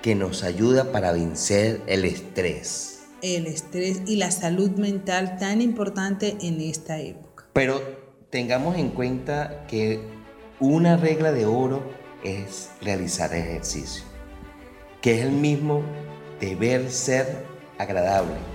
que 0.02 0.16
nos 0.16 0.44
ayuda 0.44 0.92
para 0.92 1.12
vencer 1.12 1.82
el 1.88 2.06
estrés. 2.06 3.04
El 3.22 3.48
estrés 3.48 4.02
y 4.06 4.18
la 4.18 4.32
salud 4.32 4.72
mental 4.72 5.38
tan 5.40 5.62
importante 5.62 6.36
en 6.42 6.60
esta 6.60 7.00
época. 7.00 7.46
Pero 7.54 7.82
tengamos 8.30 8.78
en 8.78 8.90
cuenta 8.90 9.66
que 9.68 10.02
una 10.66 10.97
regla 10.97 11.32
de 11.32 11.45
oro 11.45 11.84
es 12.24 12.70
realizar 12.82 13.34
ejercicio, 13.34 14.03
que 15.01 15.20
es 15.20 15.26
el 15.26 15.32
mismo 15.32 15.84
deber 16.39 16.89
ser 16.89 17.45
agradable 17.78 18.53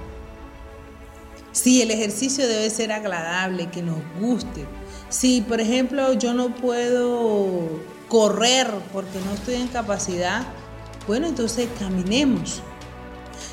Sí, 1.53 1.83
el 1.83 1.91
ejercicio 1.91 2.47
debe 2.47 2.71
ser 2.71 2.93
agradable, 2.93 3.69
que 3.69 3.83
nos 3.83 3.99
guste. 4.21 4.65
Si, 5.09 5.41
por 5.41 5.61
ejemplo, 5.61 6.13
yo 6.13 6.33
no 6.33 6.55
puedo 6.55 7.81
correr 8.09 8.69
porque 8.93 9.19
no 9.27 9.33
estoy 9.33 9.57
en 9.57 9.67
capacidad, 9.67 10.43
bueno, 11.09 11.27
entonces 11.27 11.69
caminemos. 11.79 12.63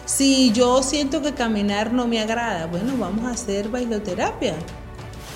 Si 0.05 0.51
yo 0.51 0.83
siento 0.83 1.23
que 1.23 1.33
caminar 1.33 1.93
no 1.93 2.05
me 2.05 2.19
agrada, 2.19 2.67
bueno, 2.67 2.93
vamos 2.95 3.25
a 3.25 3.31
hacer 3.31 3.69
bailoterapia. 3.69 4.53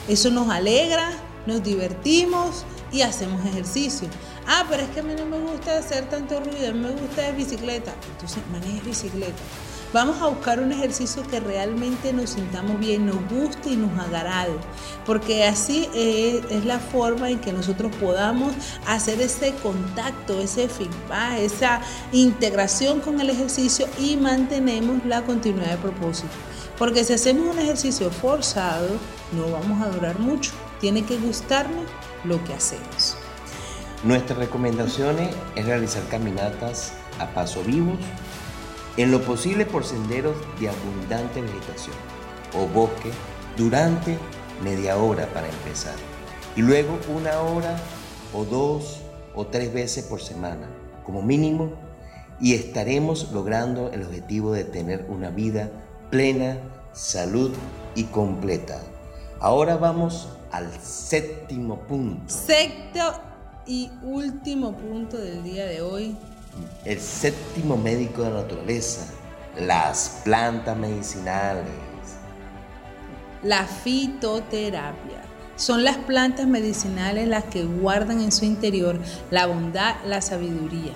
Eso 0.08 0.30
nos 0.30 0.50
alegra, 0.50 1.10
nos 1.48 1.64
divertimos 1.64 2.66
y 2.92 3.02
hacemos 3.02 3.46
ejercicio. 3.46 4.08
Ah, 4.48 4.66
pero 4.70 4.84
es 4.84 4.90
que 4.90 5.00
a 5.02 5.04
mí 5.04 5.14
no 5.18 5.26
me 5.26 5.40
gusta 5.40 5.78
hacer 5.78 6.10
tanto 6.10 6.40
ruido, 6.40 6.70
a 6.70 6.74
mí 6.74 6.80
me 6.80 6.92
gusta 6.92 7.24
de 7.24 7.32
bicicleta. 7.34 7.94
Entonces 8.12 8.40
manejes 8.52 8.84
bicicleta. 8.84 9.42
Vamos 9.92 10.22
a 10.22 10.28
buscar 10.28 10.60
un 10.60 10.72
ejercicio 10.72 11.24
que 11.24 11.40
realmente 11.40 12.14
nos 12.14 12.32
sintamos 12.32 12.80
bien, 12.80 13.08
nos 13.08 13.28
guste 13.28 13.72
y 13.72 13.76
nos 13.76 14.00
agrade, 14.00 14.54
porque 15.04 15.46
así 15.46 15.90
es, 15.96 16.64
la 16.64 16.78
forma 16.78 17.32
en 17.32 17.40
que 17.40 17.52
nosotros 17.52 17.92
podamos 17.96 18.54
hacer 18.86 19.20
ese 19.20 19.52
contacto, 19.64 20.40
ese 20.40 20.70
feedback, 20.70 21.40
esa 21.40 21.82
integración 22.12 23.00
con 23.00 23.20
el 23.20 23.32
ejercicio 23.32 23.88
y 23.98 24.16
mantenemos 24.16 25.04
la 25.06 25.24
continuidad 25.24 25.72
de 25.72 25.78
propósito. 25.78 26.30
Porque 26.78 27.04
si 27.04 27.14
hacemos 27.14 27.56
un 27.56 27.60
ejercicio 27.60 28.12
forzado, 28.12 28.90
no 29.32 29.52
vamos 29.52 29.82
a 29.82 29.90
durar 29.90 30.20
mucho. 30.20 30.52
Tiene 30.80 31.04
que 31.04 31.18
gustarnos 31.18 31.86
lo 32.24 32.44
que 32.44 32.54
hacemos. 32.54 33.18
Nuestras 34.04 34.40
recomendaciones 34.40 35.30
es 35.56 35.66
realizar 35.66 36.04
caminatas 36.10 36.94
a 37.20 37.28
paso 37.28 37.64
vivos 37.64 38.00
en 38.98 39.12
lo 39.12 39.22
posible 39.22 39.66
por 39.66 39.84
senderos 39.84 40.36
de 40.60 40.70
abundante 40.70 41.42
vegetación 41.42 41.96
o 42.54 42.66
bosque 42.68 43.12
durante 43.58 44.18
media 44.64 44.98
hora 44.98 45.28
para 45.34 45.48
empezar 45.48 45.96
y 46.56 46.62
luego 46.62 46.98
una 47.14 47.40
hora 47.40 47.78
o 48.34 48.46
dos 48.46 49.02
o 49.36 49.48
tres 49.48 49.74
veces 49.74 50.06
por 50.06 50.22
semana 50.22 50.68
como 51.06 51.22
mínimo 51.22 51.74
y 52.42 52.54
estaremos 52.54 53.32
logrando 53.32 53.92
el 53.92 54.04
objetivo 54.04 54.54
de 54.54 54.64
tener 54.64 55.06
una 55.10 55.30
vida 55.30 55.70
plena, 56.10 56.58
salud 56.94 57.52
y 57.96 58.06
completa. 58.06 58.82
Ahora 59.40 59.78
vamos 59.78 60.30
al 60.52 60.72
séptimo 60.82 61.80
punto. 61.80 62.34
Sexto 62.34 63.22
y 63.66 63.92
último 64.02 64.76
punto 64.76 65.18
del 65.18 65.44
día 65.44 65.66
de 65.66 65.82
hoy 65.82 66.18
el 66.86 67.00
séptimo 67.00 67.78
médico 67.78 68.24
de 68.24 68.32
la 68.32 68.42
naturaleza, 68.42 69.06
las 69.58 70.22
plantas 70.24 70.78
medicinales. 70.78 71.66
La 73.44 73.66
fitoterapia. 73.66 75.22
Son 75.56 75.84
las 75.84 75.98
plantas 75.98 76.48
medicinales 76.48 77.28
las 77.28 77.44
que 77.46 77.66
guardan 77.66 78.22
en 78.22 78.32
su 78.32 78.46
interior 78.46 78.98
la 79.30 79.46
bondad, 79.46 79.96
la 80.06 80.22
sabiduría. 80.22 80.94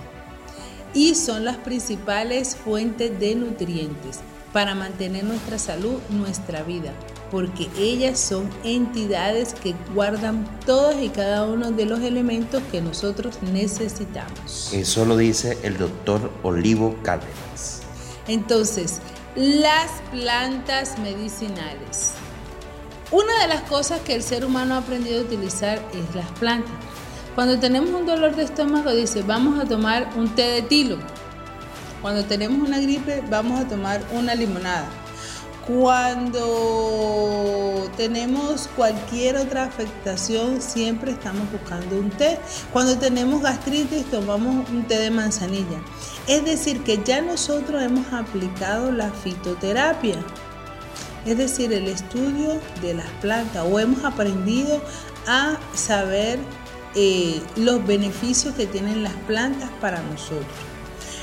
Y 0.93 1.15
son 1.15 1.43
las 1.43 1.57
principales 1.57 2.55
fuentes 2.55 3.19
de 3.19 3.35
nutrientes 3.35 4.19
para 4.53 4.75
mantener 4.75 5.25
nuestra 5.25 5.59
salud, 5.59 5.99
nuestra 6.09 6.63
vida 6.63 6.93
porque 7.33 7.67
ellas 7.79 8.19
son 8.19 8.47
entidades 8.63 9.55
que 9.55 9.73
guardan 9.95 10.47
todos 10.67 11.01
y 11.01 11.09
cada 11.09 11.45
uno 11.45 11.71
de 11.71 11.87
los 11.87 12.01
elementos 12.01 12.61
que 12.71 12.79
nosotros 12.79 13.39
necesitamos. 13.41 14.71
Eso 14.71 15.03
lo 15.03 15.17
dice 15.17 15.57
el 15.63 15.79
doctor 15.79 16.31
Olivo 16.43 16.95
Cárdenas. 17.01 17.81
Entonces, 18.27 19.01
las 19.35 19.89
plantas 20.11 20.99
medicinales. 20.99 22.11
Una 23.09 23.41
de 23.41 23.47
las 23.47 23.63
cosas 23.63 24.01
que 24.01 24.13
el 24.13 24.21
ser 24.21 24.45
humano 24.45 24.75
ha 24.75 24.77
aprendido 24.77 25.21
a 25.21 25.23
utilizar 25.23 25.79
es 25.91 26.15
las 26.15 26.29
plantas. 26.33 26.75
Cuando 27.33 27.57
tenemos 27.57 27.89
un 27.99 28.05
dolor 28.05 28.35
de 28.35 28.43
estómago, 28.43 28.93
dice, 28.93 29.23
vamos 29.23 29.59
a 29.59 29.65
tomar 29.65 30.07
un 30.15 30.29
té 30.35 30.43
de 30.43 30.61
tilo. 30.61 30.99
Cuando 31.99 32.25
tenemos 32.25 32.59
una 32.59 32.79
gripe, 32.79 33.23
vamos 33.27 33.59
a 33.59 33.67
tomar 33.67 34.03
una 34.11 34.35
limonada. 34.35 34.87
Cuando 35.67 37.49
tenemos 37.95 38.67
cualquier 38.75 39.37
otra 39.37 39.63
afectación, 39.63 40.61
siempre 40.61 41.11
estamos 41.11 41.49
buscando 41.51 41.97
un 41.97 42.09
té. 42.09 42.37
Cuando 42.73 42.97
tenemos 42.97 43.41
gastritis, 43.41 44.03
tomamos 44.11 44.69
un 44.69 44.83
té 44.83 44.99
de 44.99 45.09
manzanilla. 45.09 45.81
Es 46.27 46.43
decir, 46.43 46.83
que 46.83 47.01
ya 47.05 47.21
nosotros 47.21 47.81
hemos 47.81 48.11
aplicado 48.11 48.91
la 48.91 49.09
fitoterapia, 49.11 50.21
es 51.25 51.37
decir, 51.37 51.71
el 51.71 51.87
estudio 51.87 52.59
de 52.81 52.95
las 52.95 53.09
plantas, 53.21 53.65
o 53.65 53.79
hemos 53.79 54.03
aprendido 54.03 54.81
a 55.27 55.57
saber 55.73 56.39
eh, 56.95 57.41
los 57.55 57.87
beneficios 57.87 58.53
que 58.55 58.67
tienen 58.67 59.01
las 59.01 59.13
plantas 59.27 59.69
para 59.79 60.01
nosotros. 60.01 60.72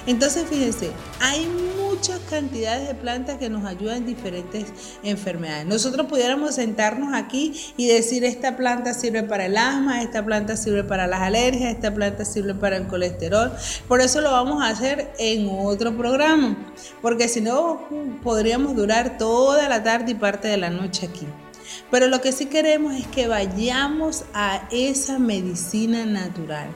Entonces, 0.07 0.46
fíjense, 0.48 0.90
hay 1.20 1.46
muchas 1.90 2.20
cantidades 2.30 2.88
de 2.88 2.94
plantas 2.94 3.38
que 3.38 3.51
nos 3.51 3.64
ayudan 3.64 3.98
en 3.98 4.07
diferentes 4.07 4.72
enfermedades. 5.03 5.66
Nosotros 5.66 6.07
pudiéramos 6.07 6.55
sentarnos 6.55 7.12
aquí 7.14 7.53
y 7.76 7.88
decir, 7.88 8.24
esta 8.24 8.57
planta 8.57 8.94
sirve 8.94 9.22
para 9.22 9.46
el 9.46 9.57
asma, 9.57 10.03
esta 10.03 10.24
planta 10.24 10.57
sirve 10.57 10.84
para 10.84 11.07
las 11.07 11.20
alergias, 11.20 11.74
esta 11.74 11.92
planta 11.92 12.24
sirve 12.24 12.55
para 12.55 12.76
el 12.76 12.86
colesterol. 12.86 13.53
Por 13.88 14.01
eso 14.01 14.20
lo 14.20 14.30
vamos 14.30 14.62
a 14.62 14.68
hacer 14.68 15.12
en 15.18 15.48
otro 15.51 15.96
programa, 15.96 16.57
porque 17.03 17.28
si 17.28 17.40
no, 17.40 17.86
podríamos 18.22 18.76
durar 18.76 19.18
toda 19.18 19.68
la 19.68 19.82
tarde 19.82 20.12
y 20.12 20.14
parte 20.14 20.48
de 20.48 20.57
la 20.57 20.70
noche 20.70 21.07
aquí. 21.07 21.26
Pero 21.91 22.09
lo 22.09 22.21
que 22.21 22.33
sí 22.33 22.47
queremos 22.47 22.95
es 22.95 23.07
que 23.07 23.27
vayamos 23.27 24.25
a 24.35 24.68
esa 24.71 25.18
medicina 25.18 26.07
natural, 26.07 26.68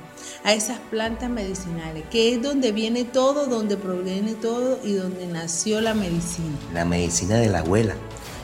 a 0.44 0.52
esas 0.52 0.78
plantas 0.90 1.30
medicinales, 1.30 2.04
que 2.10 2.34
es 2.34 2.42
donde 2.42 2.72
viene 2.72 3.04
todo, 3.04 3.46
donde 3.46 3.76
proviene 3.76 4.34
todo 4.34 4.78
y 4.84 4.94
donde 4.94 5.26
nació 5.26 5.80
la 5.80 5.94
medicina. 5.94 6.56
La 6.72 6.84
medicina 6.84 7.36
de 7.36 7.48
la 7.48 7.60
abuela. 7.60 7.94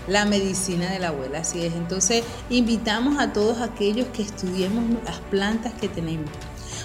La 0.07 0.25
medicina 0.25 0.91
de 0.91 0.99
la 0.99 1.09
abuela, 1.09 1.41
así 1.41 1.65
es. 1.65 1.75
Entonces, 1.75 2.25
invitamos 2.49 3.19
a 3.19 3.33
todos 3.33 3.61
aquellos 3.61 4.07
que 4.09 4.23
estudiemos 4.23 4.85
las 5.05 5.19
plantas 5.31 5.73
que 5.75 5.89
tenemos. 5.89 6.31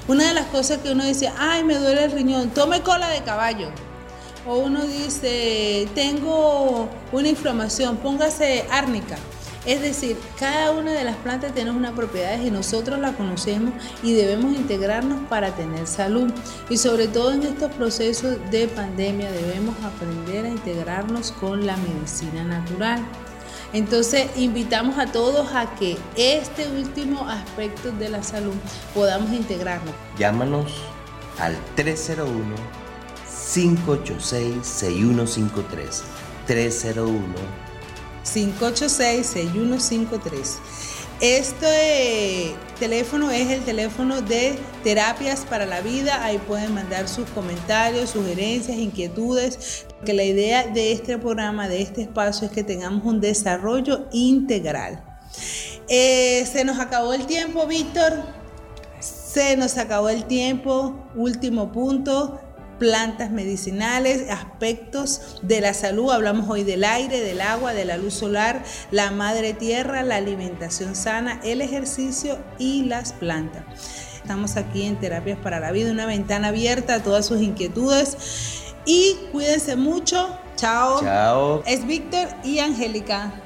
Una 0.07 0.27
de 0.27 0.33
las 0.33 0.45
cosas 0.47 0.79
que 0.79 0.91
uno 0.91 1.03
dice, 1.03 1.31
ay, 1.37 1.63
me 1.63 1.75
duele 1.75 2.03
el 2.03 2.11
riñón, 2.11 2.49
tome 2.51 2.81
cola 2.81 3.09
de 3.09 3.23
caballo. 3.23 3.69
O 4.47 4.57
uno 4.57 4.85
dice, 4.85 5.87
tengo 5.95 6.87
una 7.11 7.27
inflamación, 7.27 7.97
póngase 7.97 8.65
árnica. 8.69 9.17
Es 9.65 9.81
decir, 9.81 10.17
cada 10.39 10.71
una 10.71 10.91
de 10.91 11.03
las 11.03 11.15
plantas 11.17 11.53
tiene 11.53 11.71
unas 11.71 11.93
propiedades 11.93 12.45
y 12.45 12.51
nosotros 12.51 12.99
las 12.99 13.15
conocemos 13.15 13.73
y 14.03 14.13
debemos 14.13 14.55
integrarnos 14.55 15.27
para 15.27 15.55
tener 15.55 15.87
salud. 15.87 16.31
Y 16.69 16.77
sobre 16.77 17.07
todo 17.07 17.33
en 17.33 17.43
estos 17.43 17.71
procesos 17.71 18.37
de 18.51 18.67
pandemia 18.67 19.31
debemos 19.31 19.75
aprender 19.83 20.45
a 20.45 20.49
integrarnos 20.49 21.31
con 21.31 21.65
la 21.65 21.77
medicina 21.77 22.43
natural. 22.43 23.03
Entonces 23.73 24.29
invitamos 24.37 24.99
a 24.99 25.07
todos 25.07 25.53
a 25.53 25.75
que 25.75 25.97
este 26.15 26.67
último 26.67 27.27
aspecto 27.27 27.91
de 27.91 28.09
la 28.09 28.21
salud 28.23 28.53
podamos 28.93 29.31
integrarnos. 29.31 29.93
Llámanos 30.17 30.71
al 31.39 31.57
301 31.75 32.55
586 33.53 34.65
6153 34.65 36.03
301 36.45 37.64
586-6153. 38.25 40.59
Este 41.21 42.53
teléfono 42.77 43.31
es 43.31 43.49
el 43.49 43.61
teléfono 43.61 44.21
de 44.21 44.59
Terapias 44.83 45.45
para 45.45 45.65
la 45.65 45.79
Vida. 45.79 46.25
Ahí 46.25 46.39
pueden 46.39 46.73
mandar 46.73 47.07
sus 47.07 47.29
comentarios, 47.29 48.09
sugerencias, 48.09 48.77
inquietudes. 48.77 49.85
Que 50.05 50.11
la 50.13 50.25
idea 50.25 50.67
de 50.67 50.91
este 50.91 51.17
programa, 51.17 51.69
de 51.69 51.81
este 51.81 52.01
espacio, 52.01 52.47
es 52.47 52.53
que 52.53 52.65
tengamos 52.65 53.05
un 53.05 53.21
desarrollo 53.21 54.09
integral. 54.11 55.01
Eh, 55.87 56.45
se 56.51 56.65
nos 56.65 56.79
acabó 56.79 57.13
el 57.13 57.25
tiempo, 57.25 57.65
Víctor. 57.65 58.25
Se 58.99 59.55
nos 59.55 59.77
acabó 59.77 60.09
el 60.09 60.25
tiempo. 60.25 61.01
Último 61.15 61.71
punto 61.71 62.41
plantas 62.79 63.31
medicinales, 63.31 64.29
aspectos 64.29 65.39
de 65.41 65.61
la 65.61 65.73
salud. 65.73 66.11
Hablamos 66.11 66.49
hoy 66.49 66.63
del 66.63 66.83
aire, 66.83 67.21
del 67.21 67.41
agua, 67.41 67.73
de 67.73 67.85
la 67.85 67.97
luz 67.97 68.13
solar, 68.13 68.63
la 68.91 69.11
madre 69.11 69.53
tierra, 69.53 70.03
la 70.03 70.17
alimentación 70.17 70.95
sana, 70.95 71.39
el 71.43 71.61
ejercicio 71.61 72.37
y 72.59 72.83
las 72.83 73.13
plantas. 73.13 73.63
Estamos 74.15 74.57
aquí 74.57 74.83
en 74.83 74.99
Terapias 74.99 75.37
para 75.37 75.59
la 75.59 75.71
Vida, 75.71 75.91
una 75.91 76.07
ventana 76.07 76.47
abierta 76.47 76.95
a 76.95 77.03
todas 77.03 77.25
sus 77.25 77.41
inquietudes. 77.41 78.17
Y 78.85 79.17
cuídense 79.31 79.75
mucho. 79.75 80.37
Chao. 80.55 81.01
Chao. 81.01 81.63
Es 81.65 81.85
Víctor 81.85 82.27
y 82.43 82.59
Angélica. 82.59 83.44